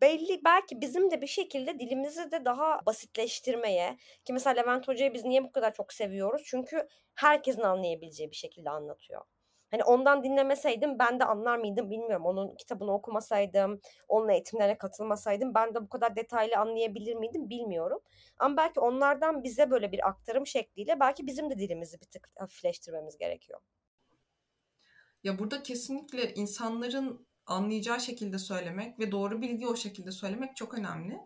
belli 0.00 0.40
belki 0.44 0.80
bizim 0.80 1.10
de 1.10 1.22
bir 1.22 1.26
şekilde 1.26 1.78
dilimizi 1.78 2.30
de 2.30 2.44
daha 2.44 2.86
basitleştirmeye 2.86 3.96
ki 4.24 4.32
mesela 4.32 4.54
Levent 4.60 4.88
Hoca'yı 4.88 5.14
biz 5.14 5.24
niye 5.24 5.44
bu 5.44 5.52
kadar 5.52 5.74
çok 5.74 5.92
seviyoruz? 5.92 6.42
Çünkü 6.46 6.88
herkesin 7.14 7.62
anlayabileceği 7.62 8.30
bir 8.30 8.36
şekilde 8.36 8.70
anlatıyor. 8.70 9.22
Hani 9.74 9.84
ondan 9.84 10.24
dinlemeseydim 10.24 10.98
ben 10.98 11.20
de 11.20 11.24
anlar 11.24 11.58
mıydım 11.58 11.90
bilmiyorum. 11.90 12.26
Onun 12.26 12.56
kitabını 12.56 12.92
okumasaydım, 12.92 13.80
onun 14.08 14.28
eğitimlerine 14.28 14.78
katılmasaydım 14.78 15.54
ben 15.54 15.74
de 15.74 15.82
bu 15.82 15.88
kadar 15.88 16.16
detaylı 16.16 16.56
anlayabilir 16.56 17.14
miydim 17.14 17.50
bilmiyorum. 17.50 18.00
Ama 18.38 18.56
belki 18.56 18.80
onlardan 18.80 19.42
bize 19.42 19.70
böyle 19.70 19.92
bir 19.92 20.08
aktarım 20.08 20.46
şekliyle 20.46 21.00
belki 21.00 21.26
bizim 21.26 21.50
de 21.50 21.58
dilimizi 21.58 22.00
bir 22.00 22.06
tık 22.06 22.30
hafifleştirmemiz 22.38 23.18
gerekiyor. 23.18 23.60
Ya 25.24 25.38
burada 25.38 25.62
kesinlikle 25.62 26.34
insanların 26.34 27.26
anlayacağı 27.46 28.00
şekilde 28.00 28.38
söylemek 28.38 28.98
ve 28.98 29.12
doğru 29.12 29.42
bilgi 29.42 29.66
o 29.66 29.76
şekilde 29.76 30.10
söylemek 30.12 30.56
çok 30.56 30.78
önemli. 30.78 31.18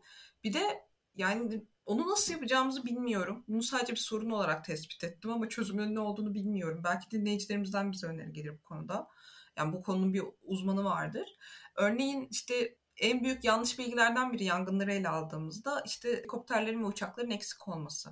Bir 0.45 0.53
de 0.53 0.89
yani 1.15 1.63
onu 1.89 2.09
nasıl 2.09 2.33
yapacağımızı 2.33 2.85
bilmiyorum. 2.85 3.45
Bunu 3.49 3.63
sadece 3.63 3.93
bir 3.93 3.99
sorun 3.99 4.31
olarak 4.31 4.65
tespit 4.65 5.05
ettim 5.05 5.31
ama 5.31 5.49
çözümünün 5.49 5.95
ne 5.95 6.01
olduğunu 6.01 6.35
bilmiyorum. 6.35 6.81
Belki 6.85 7.11
dinleyicilerimizden 7.11 7.93
bize 7.93 8.07
öneri 8.07 8.33
gelir 8.33 8.59
bu 8.59 8.65
konuda. 8.65 9.09
Yani 9.57 9.73
bu 9.73 9.83
konunun 9.83 10.15
bir 10.15 10.23
uzmanı 10.43 10.85
vardır. 10.85 11.37
Örneğin 11.75 12.29
işte 12.31 12.77
en 12.97 13.25
büyük 13.25 13.45
yanlış 13.45 13.79
bilgilerden 13.79 14.33
biri 14.33 14.45
yangınları 14.45 14.93
ele 14.93 15.09
aldığımızda 15.09 15.83
işte 15.87 16.17
helikopterlerin 16.17 16.81
ve 16.83 16.87
uçakların 16.87 17.31
eksik 17.31 17.69
olması. 17.69 18.11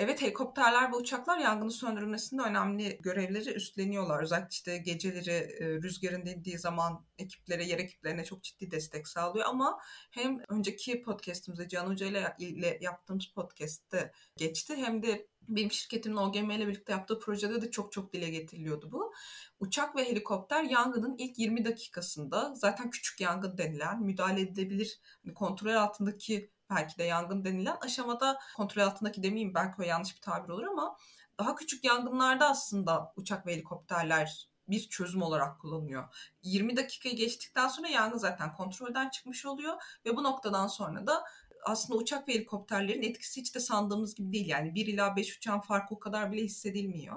Evet 0.00 0.22
helikopterler 0.22 0.92
ve 0.92 0.96
uçaklar 0.96 1.38
yangının 1.38 1.68
söndürülmesinde 1.68 2.42
önemli 2.42 2.98
görevleri 3.02 3.50
üstleniyorlar. 3.50 4.22
Özellikle 4.22 4.48
işte 4.50 4.78
geceleri 4.78 5.30
e, 5.30 5.66
rüzgarın 5.82 6.26
dindiği 6.26 6.58
zaman 6.58 7.06
ekiplere, 7.18 7.64
yer 7.64 7.78
ekiplerine 7.78 8.24
çok 8.24 8.42
ciddi 8.42 8.70
destek 8.70 9.08
sağlıyor. 9.08 9.46
Ama 9.48 9.78
hem 10.10 10.38
önceki 10.48 11.02
podcastimizde 11.02 11.68
Can 11.68 11.86
Hoca 11.86 12.06
ile, 12.06 12.34
ile 12.38 12.78
yaptığımız 12.80 13.26
podcast'te 13.26 14.12
geçti 14.36 14.76
hem 14.76 15.02
de 15.02 15.26
benim 15.48 15.72
şirketimin 15.72 16.16
OGM 16.16 16.50
ile 16.50 16.68
birlikte 16.68 16.92
yaptığı 16.92 17.18
projede 17.18 17.62
de 17.62 17.70
çok 17.70 17.92
çok 17.92 18.12
dile 18.12 18.30
getiriliyordu 18.30 18.92
bu. 18.92 19.12
Uçak 19.60 19.96
ve 19.96 20.04
helikopter 20.04 20.64
yangının 20.64 21.16
ilk 21.18 21.38
20 21.38 21.64
dakikasında 21.64 22.54
zaten 22.54 22.90
küçük 22.90 23.20
yangın 23.20 23.58
denilen 23.58 24.02
müdahale 24.02 24.40
edilebilir 24.40 25.00
kontrol 25.34 25.74
altındaki 25.74 26.50
belki 26.70 26.98
de 26.98 27.04
yangın 27.04 27.44
denilen 27.44 27.76
aşamada 27.80 28.38
kontrol 28.56 28.82
altındaki 28.82 29.22
demeyeyim 29.22 29.54
belki 29.54 29.74
o 29.78 29.82
yanlış 29.82 30.16
bir 30.16 30.20
tabir 30.20 30.48
olur 30.48 30.66
ama 30.66 30.96
daha 31.38 31.54
küçük 31.54 31.84
yangınlarda 31.84 32.48
aslında 32.48 33.12
uçak 33.16 33.46
ve 33.46 33.52
helikopterler 33.52 34.50
bir 34.68 34.88
çözüm 34.88 35.22
olarak 35.22 35.60
kullanılıyor. 35.60 36.04
20 36.42 36.76
dakikayı 36.76 37.16
geçtikten 37.16 37.68
sonra 37.68 37.88
yangın 37.88 38.18
zaten 38.18 38.52
kontrolden 38.52 39.08
çıkmış 39.08 39.46
oluyor 39.46 39.74
ve 40.06 40.16
bu 40.16 40.24
noktadan 40.24 40.66
sonra 40.66 41.06
da 41.06 41.24
aslında 41.64 41.98
uçak 41.98 42.28
ve 42.28 42.34
helikopterlerin 42.34 43.02
etkisi 43.02 43.40
hiç 43.40 43.54
de 43.54 43.60
sandığımız 43.60 44.14
gibi 44.14 44.32
değil. 44.32 44.48
Yani 44.48 44.74
1 44.74 44.86
ila 44.86 45.16
5 45.16 45.36
uçağın 45.36 45.60
farkı 45.60 45.94
o 45.94 45.98
kadar 45.98 46.32
bile 46.32 46.42
hissedilmiyor. 46.42 47.16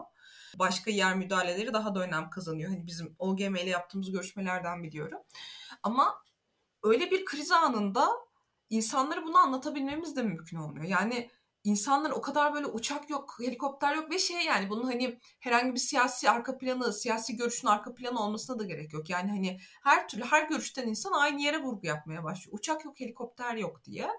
Başka 0.60 0.92
yer 0.92 1.16
müdahaleleri 1.16 1.74
daha 1.74 1.96
da 1.96 2.00
önem 2.00 2.30
kazanıyor. 2.30 2.70
Hani 2.70 2.88
bizim 2.88 3.16
OGM 3.20 3.56
ile 3.56 3.70
yaptığımız 3.70 4.12
görüşmelerden 4.12 4.84
biliyorum. 4.84 5.20
Ama 5.84 6.24
öyle 6.84 7.12
bir 7.12 7.26
kriz 7.26 7.52
anında 7.52 8.10
insanlara 8.74 9.24
bunu 9.24 9.38
anlatabilmemiz 9.38 10.16
de 10.16 10.24
mümkün 10.24 10.58
olmuyor. 10.58 10.86
Yani 10.86 11.30
insanlar 11.64 12.12
o 12.12 12.22
kadar 12.22 12.54
böyle 12.54 12.68
uçak 12.68 13.10
yok, 13.10 13.36
helikopter 13.40 13.96
yok 13.96 14.12
ve 14.12 14.20
şey 14.20 14.46
yani 14.46 14.70
bunun 14.70 14.84
hani 14.84 15.20
herhangi 15.40 15.74
bir 15.74 15.80
siyasi 15.80 16.30
arka 16.30 16.58
planı, 16.58 16.94
siyasi 16.94 17.36
görüşün 17.36 17.68
arka 17.68 17.94
planı 17.94 18.20
olmasına 18.20 18.60
da 18.60 18.64
gerek 18.64 18.94
yok. 18.94 19.10
Yani 19.10 19.30
hani 19.30 19.60
her 19.84 20.08
türlü 20.08 20.24
her 20.24 20.48
görüşten 20.48 20.88
insan 20.88 21.12
aynı 21.12 21.42
yere 21.42 21.62
vurgu 21.62 21.88
yapmaya 21.88 22.24
başlıyor. 22.24 22.58
Uçak 22.58 22.86
yok, 22.86 23.00
helikopter 23.00 23.56
yok 23.56 23.84
diye. 23.84 24.10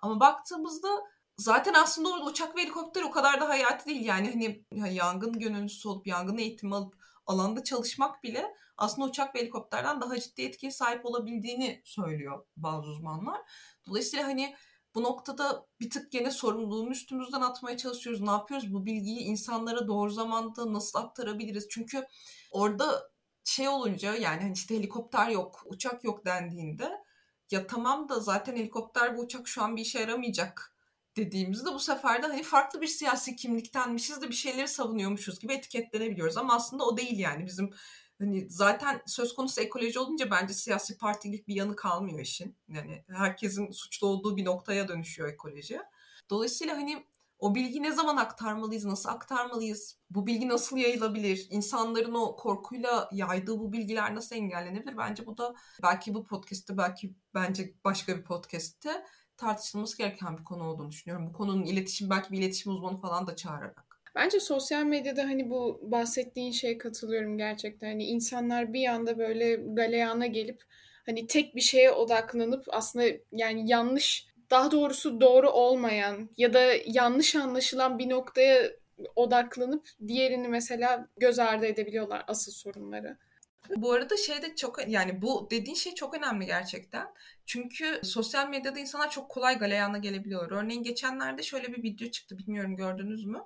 Ama 0.00 0.20
baktığımızda 0.20 0.88
zaten 1.36 1.74
aslında 1.74 2.24
uçak 2.24 2.56
ve 2.56 2.62
helikopter 2.62 3.02
o 3.02 3.10
kadar 3.10 3.40
da 3.40 3.48
hayati 3.48 3.86
değil. 3.86 4.04
Yani 4.04 4.30
hani, 4.30 4.64
hani 4.80 4.94
yangın 4.94 5.32
gönüllüsü 5.32 5.88
olup 5.88 6.06
yangın 6.06 6.38
eğitimi 6.38 6.74
alıp 6.74 6.94
alanda 7.26 7.64
çalışmak 7.64 8.22
bile 8.22 8.54
aslında 8.78 9.08
uçak 9.08 9.34
ve 9.34 9.40
helikopterden 9.40 10.00
daha 10.00 10.20
ciddi 10.20 10.42
etkiye 10.42 10.72
sahip 10.72 11.06
olabildiğini 11.06 11.82
söylüyor 11.84 12.46
bazı 12.56 12.88
uzmanlar. 12.88 13.40
Dolayısıyla 13.86 14.26
hani 14.26 14.56
bu 14.94 15.02
noktada 15.02 15.66
bir 15.80 15.90
tık 15.90 16.12
gene 16.12 16.30
sorumluluğunu 16.30 16.90
üstümüzden 16.90 17.40
atmaya 17.40 17.76
çalışıyoruz. 17.76 18.20
Ne 18.20 18.30
yapıyoruz? 18.30 18.74
Bu 18.74 18.86
bilgiyi 18.86 19.20
insanlara 19.20 19.88
doğru 19.88 20.10
zamanda 20.10 20.72
nasıl 20.72 20.98
aktarabiliriz? 20.98 21.68
Çünkü 21.70 22.06
orada 22.50 23.10
şey 23.44 23.68
olunca 23.68 24.14
yani 24.14 24.42
hani 24.42 24.52
işte 24.52 24.76
helikopter 24.76 25.28
yok, 25.28 25.62
uçak 25.66 26.04
yok 26.04 26.24
dendiğinde 26.24 26.90
ya 27.50 27.66
tamam 27.66 28.08
da 28.08 28.20
zaten 28.20 28.56
helikopter 28.56 29.14
ve 29.14 29.18
uçak 29.20 29.48
şu 29.48 29.62
an 29.62 29.76
bir 29.76 29.82
işe 29.82 30.00
yaramayacak 30.00 30.74
dediğimizde 31.16 31.72
bu 31.72 31.78
sefer 31.78 32.22
de 32.22 32.26
hani 32.26 32.42
farklı 32.42 32.80
bir 32.80 32.86
siyasi 32.86 33.36
kimliktenmişiz 33.36 34.22
de 34.22 34.28
bir 34.28 34.34
şeyleri 34.34 34.68
savunuyormuşuz 34.68 35.40
gibi 35.40 35.52
etiketlenebiliyoruz. 35.52 36.36
Ama 36.36 36.54
aslında 36.54 36.84
o 36.84 36.96
değil 36.96 37.18
yani 37.18 37.46
bizim 37.46 37.70
hani 38.18 38.50
zaten 38.50 39.02
söz 39.06 39.34
konusu 39.34 39.60
ekoloji 39.60 39.98
olunca 39.98 40.30
bence 40.30 40.54
siyasi 40.54 40.98
partilik 40.98 41.48
bir 41.48 41.54
yanı 41.54 41.76
kalmıyor 41.76 42.20
işin. 42.20 42.56
Yani 42.68 43.04
herkesin 43.08 43.70
suçlu 43.70 44.06
olduğu 44.06 44.36
bir 44.36 44.44
noktaya 44.44 44.88
dönüşüyor 44.88 45.28
ekoloji. 45.28 45.80
Dolayısıyla 46.30 46.76
hani 46.76 47.06
o 47.38 47.54
bilgi 47.54 47.82
ne 47.82 47.92
zaman 47.92 48.16
aktarmalıyız, 48.16 48.84
nasıl 48.84 49.08
aktarmalıyız, 49.08 49.96
bu 50.10 50.26
bilgi 50.26 50.48
nasıl 50.48 50.76
yayılabilir, 50.76 51.46
insanların 51.50 52.14
o 52.14 52.36
korkuyla 52.36 53.08
yaydığı 53.12 53.58
bu 53.58 53.72
bilgiler 53.72 54.14
nasıl 54.14 54.36
engellenebilir? 54.36 54.96
Bence 54.96 55.26
bu 55.26 55.38
da 55.38 55.54
belki 55.82 56.14
bu 56.14 56.24
podcast'te, 56.24 56.78
belki 56.78 57.14
bence 57.34 57.74
başka 57.84 58.16
bir 58.16 58.24
podcast'te 58.24 59.06
tartışılması 59.36 59.98
gereken 59.98 60.38
bir 60.38 60.44
konu 60.44 60.64
olduğunu 60.64 60.90
düşünüyorum. 60.90 61.26
Bu 61.26 61.32
konunun 61.32 61.64
iletişim, 61.64 62.10
belki 62.10 62.32
bir 62.32 62.38
iletişim 62.38 62.72
uzmanı 62.72 62.96
falan 62.96 63.26
da 63.26 63.36
çağırarak. 63.36 63.87
Bence 64.18 64.40
sosyal 64.40 64.84
medyada 64.84 65.22
hani 65.22 65.50
bu 65.50 65.80
bahsettiğin 65.82 66.52
şeye 66.52 66.78
katılıyorum 66.78 67.38
gerçekten. 67.38 67.88
Hani 67.88 68.04
insanlar 68.04 68.72
bir 68.72 68.88
anda 68.88 69.18
böyle 69.18 69.54
galeyana 69.54 70.26
gelip 70.26 70.62
hani 71.06 71.26
tek 71.26 71.56
bir 71.56 71.60
şeye 71.60 71.90
odaklanıp 71.90 72.64
aslında 72.68 73.04
yani 73.32 73.70
yanlış 73.70 74.26
daha 74.50 74.70
doğrusu 74.70 75.20
doğru 75.20 75.50
olmayan 75.50 76.30
ya 76.36 76.54
da 76.54 76.60
yanlış 76.86 77.36
anlaşılan 77.36 77.98
bir 77.98 78.10
noktaya 78.10 78.70
odaklanıp 79.16 79.88
diğerini 80.08 80.48
mesela 80.48 81.08
göz 81.16 81.38
ardı 81.38 81.66
edebiliyorlar 81.66 82.24
asıl 82.26 82.52
sorunları. 82.52 83.16
Bu 83.76 83.92
arada 83.92 84.16
şey 84.16 84.42
de 84.42 84.56
çok 84.56 84.88
yani 84.88 85.22
bu 85.22 85.48
dediğin 85.50 85.76
şey 85.76 85.94
çok 85.94 86.16
önemli 86.16 86.46
gerçekten. 86.46 87.06
Çünkü 87.46 88.00
sosyal 88.04 88.48
medyada 88.48 88.78
insanlar 88.78 89.10
çok 89.10 89.28
kolay 89.28 89.58
galeyana 89.58 89.98
gelebiliyor. 89.98 90.50
Örneğin 90.50 90.82
geçenlerde 90.82 91.42
şöyle 91.42 91.72
bir 91.72 91.82
video 91.82 92.10
çıktı 92.10 92.38
bilmiyorum 92.38 92.76
gördünüz 92.76 93.24
mü? 93.24 93.42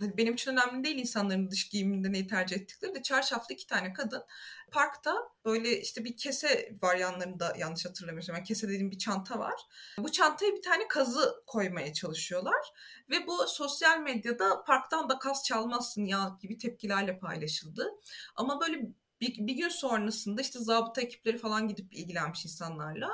Hani 0.00 0.16
benim 0.16 0.34
için 0.34 0.50
önemli 0.50 0.84
değil 0.84 0.98
insanların 0.98 1.50
dış 1.50 1.68
giyiminde 1.68 2.12
neyi 2.12 2.26
tercih 2.26 2.56
ettikleri 2.56 2.94
de 2.94 3.02
çarşaflı 3.02 3.54
iki 3.54 3.66
tane 3.66 3.92
kadın 3.92 4.22
parkta 4.70 5.14
böyle 5.44 5.80
işte 5.80 6.04
bir 6.04 6.16
kese 6.16 6.72
var 6.82 6.96
yanlarında 6.96 7.54
yanlış 7.58 7.86
hatırlamıyorsam 7.86 8.36
yani 8.36 8.46
kese 8.46 8.68
dediğim 8.68 8.90
bir 8.90 8.98
çanta 8.98 9.38
var. 9.38 9.54
Bu 9.98 10.12
çantaya 10.12 10.52
bir 10.52 10.62
tane 10.62 10.88
kazı 10.88 11.42
koymaya 11.46 11.92
çalışıyorlar 11.92 12.62
ve 13.10 13.26
bu 13.26 13.48
sosyal 13.48 13.98
medyada 13.98 14.64
parktan 14.64 15.08
da 15.08 15.18
kaz 15.18 15.44
çalmazsın 15.44 16.04
ya 16.04 16.38
gibi 16.42 16.58
tepkilerle 16.58 17.18
paylaşıldı. 17.18 17.90
Ama 18.36 18.60
böyle 18.60 18.80
bir, 19.20 19.46
bir 19.46 19.54
gün 19.54 19.68
sonrasında 19.68 20.40
işte 20.40 20.58
zabıta 20.58 21.00
ekipleri 21.00 21.38
falan 21.38 21.68
gidip 21.68 21.94
ilgilenmiş 21.94 22.44
insanlarla. 22.44 23.10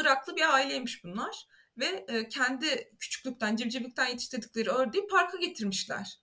Iraklı 0.00 0.36
bir 0.36 0.54
aileymiş 0.54 1.04
bunlar 1.04 1.46
ve 1.78 2.04
e, 2.08 2.28
kendi 2.28 2.96
küçüklükten, 2.98 3.56
civcivlikten 3.56 4.06
yetiştirdikleri 4.06 4.70
ördeği 4.70 5.06
parka 5.06 5.38
getirmişler. 5.38 6.18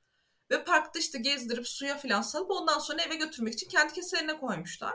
Ve 0.52 0.64
parkta 0.64 1.00
işte 1.00 1.20
gezdirip 1.20 1.68
suya 1.68 1.98
filan 1.98 2.22
salıp 2.22 2.52
ondan 2.52 2.80
sonra 2.80 3.02
eve 3.02 3.16
götürmek 3.16 3.54
için 3.54 3.70
kendi 3.70 3.94
keselerine 3.94 4.38
koymuşlar. 4.38 4.94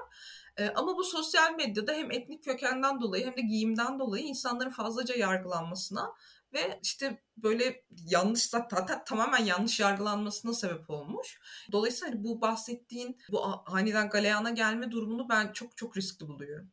E, 0.57 0.69
ama 0.69 0.97
bu 0.97 1.05
sosyal 1.05 1.55
medyada 1.55 1.93
hem 1.93 2.11
etnik 2.11 2.45
kökenden 2.45 3.01
dolayı 3.01 3.27
hem 3.27 3.37
de 3.37 3.41
giyimden 3.41 3.99
dolayı 3.99 4.25
insanların 4.25 4.71
fazlaca 4.71 5.15
yargılanmasına 5.15 6.13
ve 6.53 6.81
işte 6.83 7.23
böyle 7.37 7.85
yanlış 7.91 8.43
zaten 8.43 9.05
tamamen 9.05 9.45
yanlış 9.45 9.81
yargılanmasına 9.81 10.53
sebep 10.53 10.91
olmuş. 10.91 11.41
Dolayısıyla 11.73 12.15
hani 12.15 12.25
bu 12.25 12.41
bahsettiğin 12.41 13.19
bu 13.31 13.45
aniden 13.67 14.09
galeyana 14.09 14.51
gelme 14.51 14.91
durumunu 14.91 15.29
ben 15.29 15.53
çok 15.53 15.77
çok 15.77 15.97
riskli 15.97 16.29
buluyorum. 16.29 16.73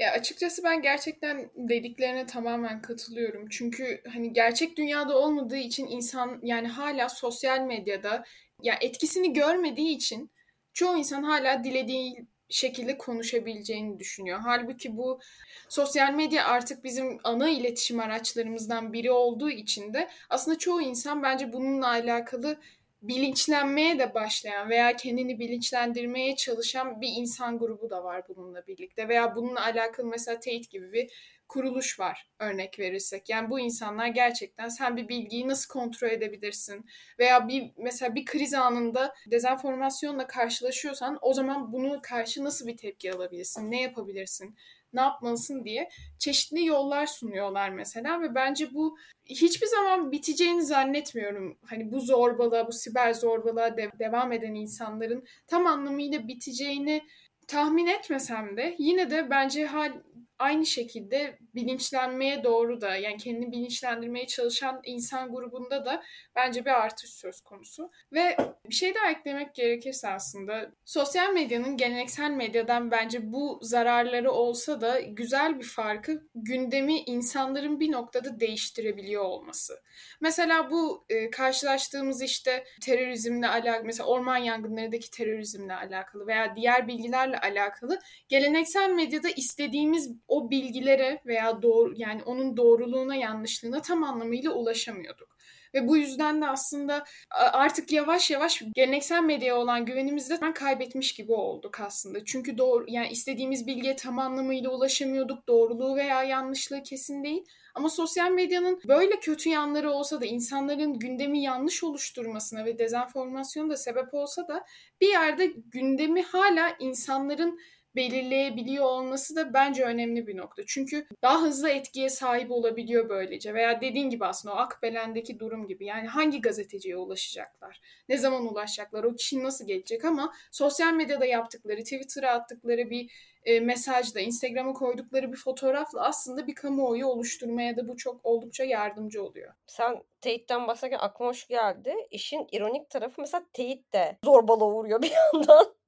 Ya 0.00 0.12
açıkçası 0.12 0.64
ben 0.64 0.82
gerçekten 0.82 1.50
dediklerine 1.56 2.26
tamamen 2.26 2.82
katılıyorum. 2.82 3.48
Çünkü 3.50 4.02
hani 4.12 4.32
gerçek 4.32 4.76
dünyada 4.76 5.18
olmadığı 5.18 5.56
için 5.56 5.86
insan 5.86 6.40
yani 6.42 6.68
hala 6.68 7.08
sosyal 7.08 7.60
medyada 7.60 8.24
ya 8.62 8.78
etkisini 8.80 9.32
görmediği 9.32 9.96
için 9.96 10.30
çoğu 10.72 10.96
insan 10.96 11.22
hala 11.22 11.64
dilediği 11.64 12.26
şekilde 12.48 12.98
konuşabileceğini 12.98 13.98
düşünüyor. 13.98 14.40
Halbuki 14.44 14.96
bu 14.96 15.20
sosyal 15.68 16.14
medya 16.14 16.44
artık 16.44 16.84
bizim 16.84 17.18
ana 17.24 17.48
iletişim 17.50 18.00
araçlarımızdan 18.00 18.92
biri 18.92 19.10
olduğu 19.10 19.50
için 19.50 19.94
de 19.94 20.08
aslında 20.30 20.58
çoğu 20.58 20.82
insan 20.82 21.22
bence 21.22 21.52
bununla 21.52 21.88
alakalı 21.88 22.60
bilinçlenmeye 23.02 23.98
de 23.98 24.14
başlayan 24.14 24.70
veya 24.70 24.96
kendini 24.96 25.38
bilinçlendirmeye 25.38 26.36
çalışan 26.36 27.00
bir 27.00 27.08
insan 27.16 27.58
grubu 27.58 27.90
da 27.90 28.04
var 28.04 28.22
bununla 28.28 28.66
birlikte. 28.66 29.08
Veya 29.08 29.34
bununla 29.34 29.64
alakalı 29.64 30.06
mesela 30.06 30.40
teyit 30.40 30.70
gibi 30.70 30.92
bir 30.92 31.10
kuruluş 31.48 32.00
var 32.00 32.28
örnek 32.38 32.78
verirsek. 32.78 33.28
Yani 33.28 33.50
bu 33.50 33.60
insanlar 33.60 34.06
gerçekten 34.06 34.68
sen 34.68 34.96
bir 34.96 35.08
bilgiyi 35.08 35.48
nasıl 35.48 35.72
kontrol 35.72 36.08
edebilirsin 36.08 36.84
veya 37.18 37.48
bir 37.48 37.72
mesela 37.76 38.14
bir 38.14 38.24
kriz 38.24 38.54
anında 38.54 39.14
dezenformasyonla 39.30 40.26
karşılaşıyorsan 40.26 41.18
o 41.22 41.34
zaman 41.34 41.72
bunu 41.72 42.00
karşı 42.02 42.44
nasıl 42.44 42.66
bir 42.66 42.76
tepki 42.76 43.12
alabilirsin? 43.12 43.70
Ne 43.70 43.82
yapabilirsin? 43.82 44.56
Ne 44.92 45.00
yapmalısın 45.00 45.64
diye 45.64 45.90
çeşitli 46.18 46.66
yollar 46.66 47.06
sunuyorlar 47.06 47.70
mesela 47.70 48.22
ve 48.22 48.34
bence 48.34 48.74
bu 48.74 48.98
hiçbir 49.24 49.66
zaman 49.66 50.12
biteceğini 50.12 50.62
zannetmiyorum. 50.62 51.58
Hani 51.66 51.92
bu 51.92 52.00
zorbalığa, 52.00 52.66
bu 52.66 52.72
siber 52.72 53.12
zorbalığa 53.12 53.76
de- 53.76 53.90
devam 53.98 54.32
eden 54.32 54.54
insanların 54.54 55.24
tam 55.46 55.66
anlamıyla 55.66 56.28
biteceğini 56.28 57.02
tahmin 57.48 57.86
etmesem 57.86 58.56
de 58.56 58.74
yine 58.78 59.10
de 59.10 59.30
bence 59.30 59.66
hal, 59.66 59.92
aynı 60.40 60.66
şekilde 60.66 61.38
bilinçlenmeye 61.54 62.44
doğru 62.44 62.80
da 62.80 62.96
yani 62.96 63.16
kendini 63.16 63.52
bilinçlendirmeye 63.52 64.26
çalışan 64.26 64.80
insan 64.84 65.32
grubunda 65.32 65.84
da 65.84 66.02
bence 66.36 66.64
bir 66.64 66.70
artış 66.70 67.10
söz 67.10 67.40
konusu. 67.40 67.90
Ve 68.12 68.36
bir 68.68 68.74
şey 68.74 68.94
daha 68.94 69.10
eklemek 69.10 69.54
gerekirse 69.54 70.08
aslında 70.08 70.72
sosyal 70.84 71.32
medyanın 71.32 71.76
geleneksel 71.76 72.30
medyadan 72.30 72.90
bence 72.90 73.32
bu 73.32 73.58
zararları 73.62 74.32
olsa 74.32 74.80
da 74.80 75.00
güzel 75.00 75.58
bir 75.58 75.66
farkı 75.66 76.22
gündemi 76.34 76.98
insanların 76.98 77.80
bir 77.80 77.92
noktada 77.92 78.40
değiştirebiliyor 78.40 79.24
olması. 79.24 79.82
Mesela 80.20 80.70
bu 80.70 81.04
e, 81.08 81.30
karşılaştığımız 81.30 82.22
işte 82.22 82.64
terörizmle 82.82 83.48
alakalı 83.48 83.84
mesela 83.84 84.06
orman 84.06 84.36
yangınlarındaki 84.36 85.10
terörizmle 85.10 85.74
alakalı 85.74 86.26
veya 86.26 86.56
diğer 86.56 86.88
bilgilerle 86.88 87.38
alakalı 87.38 87.98
geleneksel 88.28 88.90
medyada 88.90 89.28
istediğimiz 89.28 90.10
o 90.30 90.50
bilgilere 90.50 91.20
veya 91.26 91.62
doğru 91.62 91.94
yani 91.96 92.22
onun 92.22 92.56
doğruluğuna 92.56 93.16
yanlışlığına 93.16 93.82
tam 93.82 94.04
anlamıyla 94.04 94.50
ulaşamıyorduk. 94.50 95.40
Ve 95.74 95.88
bu 95.88 95.96
yüzden 95.96 96.42
de 96.42 96.46
aslında 96.46 97.04
artık 97.52 97.92
yavaş 97.92 98.30
yavaş 98.30 98.62
geleneksel 98.74 99.22
medyaya 99.22 99.56
olan 99.56 99.84
güvenimizi 99.84 100.40
de 100.40 100.52
kaybetmiş 100.52 101.12
gibi 101.12 101.32
olduk 101.32 101.80
aslında. 101.80 102.24
Çünkü 102.24 102.58
doğru 102.58 102.84
yani 102.88 103.08
istediğimiz 103.08 103.66
bilgiye 103.66 103.96
tam 103.96 104.18
anlamıyla 104.18 104.70
ulaşamıyorduk. 104.70 105.48
Doğruluğu 105.48 105.96
veya 105.96 106.22
yanlışlığı 106.22 106.82
kesin 106.82 107.24
değil. 107.24 107.44
Ama 107.74 107.88
sosyal 107.88 108.30
medyanın 108.30 108.80
böyle 108.88 109.20
kötü 109.20 109.48
yanları 109.48 109.90
olsa 109.90 110.20
da 110.20 110.26
insanların 110.26 110.98
gündemi 110.98 111.42
yanlış 111.42 111.84
oluşturmasına 111.84 112.64
ve 112.64 112.78
dezenformasyona 112.78 113.70
da 113.70 113.76
sebep 113.76 114.14
olsa 114.14 114.48
da 114.48 114.64
bir 115.00 115.08
yerde 115.08 115.46
gündemi 115.46 116.22
hala 116.22 116.76
insanların 116.78 117.60
belirleyebiliyor 117.96 118.84
olması 118.84 119.36
da 119.36 119.54
bence 119.54 119.84
önemli 119.84 120.26
bir 120.26 120.36
nokta. 120.36 120.62
Çünkü 120.66 121.06
daha 121.22 121.42
hızlı 121.42 121.70
etkiye 121.70 122.10
sahip 122.10 122.50
olabiliyor 122.50 123.08
böylece. 123.08 123.54
Veya 123.54 123.80
dediğin 123.80 124.10
gibi 124.10 124.24
aslında 124.24 124.54
o 124.54 124.58
Akbelen'deki 124.58 125.38
durum 125.38 125.66
gibi. 125.66 125.84
Yani 125.84 126.08
hangi 126.08 126.40
gazeteciye 126.40 126.96
ulaşacaklar? 126.96 127.80
Ne 128.08 128.18
zaman 128.18 128.46
ulaşacaklar? 128.46 129.04
O 129.04 129.14
kişi 129.14 129.44
nasıl 129.44 129.66
gelecek? 129.66 130.04
Ama 130.04 130.32
sosyal 130.52 130.92
medyada 130.92 131.24
yaptıkları, 131.24 131.82
Twitter'a 131.82 132.30
attıkları 132.30 132.90
bir 132.90 133.10
e, 133.44 133.60
mesajla, 133.60 134.20
Instagram'a 134.20 134.72
koydukları 134.72 135.32
bir 135.32 135.36
fotoğrafla 135.36 136.02
aslında 136.02 136.46
bir 136.46 136.54
kamuoyu 136.54 137.06
oluşturmaya 137.06 137.76
da 137.76 137.88
bu 137.88 137.96
çok 137.96 138.26
oldukça 138.26 138.64
yardımcı 138.64 139.24
oluyor. 139.24 139.54
Sen 139.66 140.02
teyitten 140.20 140.66
bahsederken 140.66 140.98
aklıma 140.98 141.32
şu 141.32 141.48
geldi. 141.48 141.94
İşin 142.10 142.48
ironik 142.52 142.90
tarafı 142.90 143.20
mesela 143.20 143.44
teyit 143.52 143.92
de 143.92 144.16
zorbalığa 144.24 144.68
uğruyor 144.68 145.02
bir 145.02 145.12
yandan. 145.34 145.79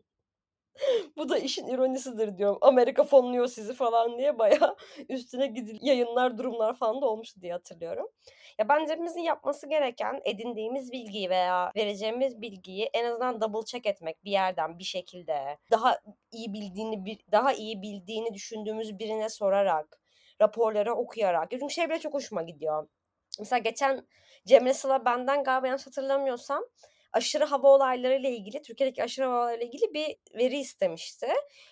Bu 1.17 1.29
da 1.29 1.39
işin 1.39 1.67
ironisidir 1.67 2.39
diyorum. 2.39 2.59
Amerika 2.61 3.05
fonluyor 3.05 3.47
sizi 3.47 3.75
falan 3.75 4.19
diye 4.19 4.39
baya 4.39 4.77
üstüne 5.09 5.47
gidil 5.47 5.79
yayınlar, 5.83 6.39
durumlar 6.39 6.77
falan 6.77 7.03
da 7.03 7.07
olmuştu 7.07 7.41
diye 7.41 7.53
hatırlıyorum. 7.53 8.09
Ya 8.59 8.69
bence 8.69 9.21
yapması 9.21 9.69
gereken 9.69 10.21
edindiğimiz 10.25 10.93
bilgiyi 10.93 11.31
veya 11.31 11.73
vereceğimiz 11.77 12.43
bilgiyi 12.43 12.91
en 12.95 13.05
azından 13.05 13.41
double 13.41 13.65
check 13.65 13.87
etmek 13.87 14.25
bir 14.25 14.31
yerden 14.31 14.79
bir 14.79 14.85
şekilde 14.85 15.59
daha 15.71 15.99
iyi 16.33 16.53
bildiğini 16.53 17.19
daha 17.33 17.53
iyi 17.53 17.83
bildiğini 17.83 18.35
düşündüğümüz 18.35 18.99
birine 18.99 19.29
sorarak 19.29 20.01
raporları 20.41 20.95
okuyarak. 20.95 21.51
Çünkü 21.51 21.75
şey 21.75 21.89
bile 21.89 21.99
çok 21.99 22.15
hoşuma 22.15 22.43
gidiyor. 22.43 22.89
Mesela 23.39 23.59
geçen 23.59 24.07
Cemre 24.47 24.75
Sıla 24.75 25.05
benden 25.05 25.45
galiba 25.45 25.67
yanlış 25.67 25.87
hatırlamıyorsam 25.87 26.65
aşırı 27.13 27.45
hava 27.45 27.69
olaylarıyla 27.69 28.31
ilgili, 28.31 28.63
Türkiye'deki 28.63 29.03
aşırı 29.03 29.27
hava 29.27 29.37
olaylarıyla 29.37 29.67
ilgili 29.67 29.95
bir 29.95 30.17
veri 30.39 30.59
istemişti. 30.59 31.27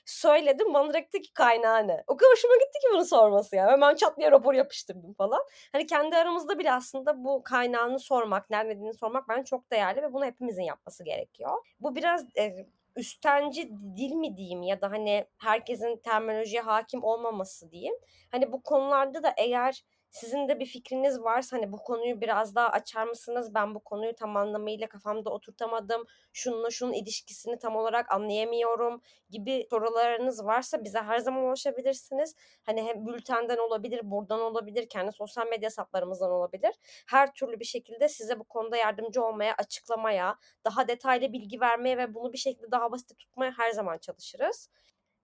Söyledim 0.04 0.74
bana 0.74 0.90
direkt 0.90 1.12
ki 1.12 1.32
kaynağı 1.34 1.88
ne? 1.88 2.04
O 2.06 2.16
kadar 2.16 2.32
hoşuma 2.32 2.54
gitti 2.54 2.78
ki 2.82 2.88
bunu 2.92 3.04
sorması 3.04 3.56
ya. 3.56 3.70
Hemen 3.70 3.94
çat 3.94 4.18
diye 4.18 4.30
rapor 4.30 4.54
yapıştırdım 4.54 5.14
falan. 5.14 5.40
Hani 5.72 5.86
kendi 5.86 6.16
aramızda 6.16 6.58
bile 6.58 6.72
aslında 6.72 7.24
bu 7.24 7.42
kaynağını 7.42 7.98
sormak, 7.98 8.50
nerede 8.50 8.92
sormak 8.92 9.28
ben 9.28 9.42
çok 9.42 9.70
değerli 9.72 10.02
ve 10.02 10.12
bunu 10.12 10.24
hepimizin 10.24 10.62
yapması 10.62 11.04
gerekiyor. 11.04 11.50
Bu 11.80 11.96
biraz 11.96 12.26
e, 12.38 12.66
üstenci 12.96 13.70
dil 13.96 14.12
mi 14.12 14.36
diyeyim 14.36 14.62
ya 14.62 14.80
da 14.80 14.90
hani 14.90 15.26
herkesin 15.38 15.96
terminolojiye 15.96 16.62
hakim 16.62 17.04
olmaması 17.04 17.70
diyeyim. 17.70 17.94
Hani 18.30 18.52
bu 18.52 18.62
konularda 18.62 19.22
da 19.22 19.34
eğer 19.36 19.84
sizin 20.10 20.48
de 20.48 20.60
bir 20.60 20.66
fikriniz 20.66 21.22
varsa 21.22 21.56
hani 21.56 21.72
bu 21.72 21.76
konuyu 21.76 22.20
biraz 22.20 22.54
daha 22.54 22.68
açar 22.68 23.04
mısınız? 23.06 23.54
Ben 23.54 23.74
bu 23.74 23.80
konuyu 23.80 24.14
tam 24.14 24.36
anlamıyla 24.36 24.88
kafamda 24.88 25.30
oturtamadım. 25.30 26.04
Şununla 26.32 26.70
şunun 26.70 26.92
ilişkisini 26.92 27.58
tam 27.58 27.76
olarak 27.76 28.12
anlayamıyorum 28.12 29.00
gibi 29.30 29.66
sorularınız 29.70 30.44
varsa 30.44 30.84
bize 30.84 30.98
her 30.98 31.18
zaman 31.18 31.42
ulaşabilirsiniz. 31.44 32.34
Hani 32.62 32.82
hem 32.82 33.06
bültenden 33.06 33.58
olabilir, 33.58 34.00
buradan 34.02 34.40
olabilir, 34.40 34.88
kendi 34.88 35.12
sosyal 35.12 35.46
medya 35.46 35.66
hesaplarımızdan 35.66 36.30
olabilir. 36.30 36.74
Her 37.08 37.32
türlü 37.32 37.60
bir 37.60 37.64
şekilde 37.64 38.08
size 38.08 38.38
bu 38.38 38.44
konuda 38.44 38.76
yardımcı 38.76 39.24
olmaya, 39.24 39.54
açıklamaya, 39.58 40.36
daha 40.64 40.88
detaylı 40.88 41.32
bilgi 41.32 41.60
vermeye 41.60 41.98
ve 41.98 42.14
bunu 42.14 42.32
bir 42.32 42.38
şekilde 42.38 42.70
daha 42.70 42.92
basit 42.92 43.18
tutmaya 43.18 43.52
her 43.58 43.70
zaman 43.70 43.98
çalışırız 43.98 44.68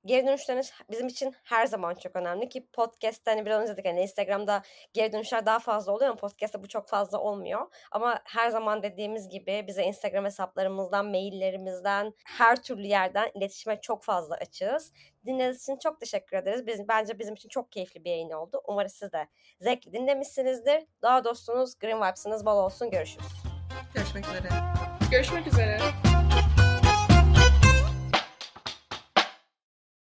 geri 0.06 0.26
dönüşleriniz 0.26 0.72
bizim 0.90 1.06
için 1.06 1.34
her 1.44 1.66
zaman 1.66 1.94
çok 1.94 2.16
önemli 2.16 2.48
ki 2.48 2.66
podcast'te 2.72 3.30
hani 3.30 3.46
biraz 3.46 3.62
önce 3.62 3.72
dedik 3.72 3.86
hani 3.86 4.00
Instagram'da 4.00 4.62
geri 4.92 5.12
dönüşler 5.12 5.46
daha 5.46 5.58
fazla 5.58 5.92
oluyor 5.92 6.10
ama 6.10 6.20
podcast'te 6.20 6.62
bu 6.62 6.68
çok 6.68 6.88
fazla 6.88 7.18
olmuyor. 7.18 7.66
Ama 7.92 8.20
her 8.24 8.50
zaman 8.50 8.82
dediğimiz 8.82 9.28
gibi 9.28 9.64
bize 9.66 9.82
Instagram 9.82 10.24
hesaplarımızdan, 10.24 11.06
maillerimizden, 11.06 12.14
her 12.24 12.62
türlü 12.62 12.86
yerden 12.86 13.30
iletişime 13.34 13.80
çok 13.80 14.04
fazla 14.04 14.34
açığız. 14.34 14.92
Dinlediğiniz 15.26 15.62
için 15.62 15.78
çok 15.78 16.00
teşekkür 16.00 16.36
ederiz. 16.36 16.66
Biz, 16.66 16.88
bence 16.88 17.18
bizim 17.18 17.34
için 17.34 17.48
çok 17.48 17.72
keyifli 17.72 18.04
bir 18.04 18.10
yayın 18.10 18.30
oldu. 18.30 18.62
Umarım 18.66 18.90
siz 18.90 19.12
de 19.12 19.28
zevkli 19.60 19.92
dinlemişsinizdir. 19.92 20.84
Daha 21.02 21.24
dostunuz, 21.24 21.78
Green 21.78 21.98
Vibes'ınız 21.98 22.46
bol 22.46 22.64
olsun. 22.64 22.90
Görüşürüz. 22.90 23.26
Görüşmek 23.94 24.24
üzere. 24.26 24.48
Görüşmek 25.10 25.46
üzere. 25.46 25.78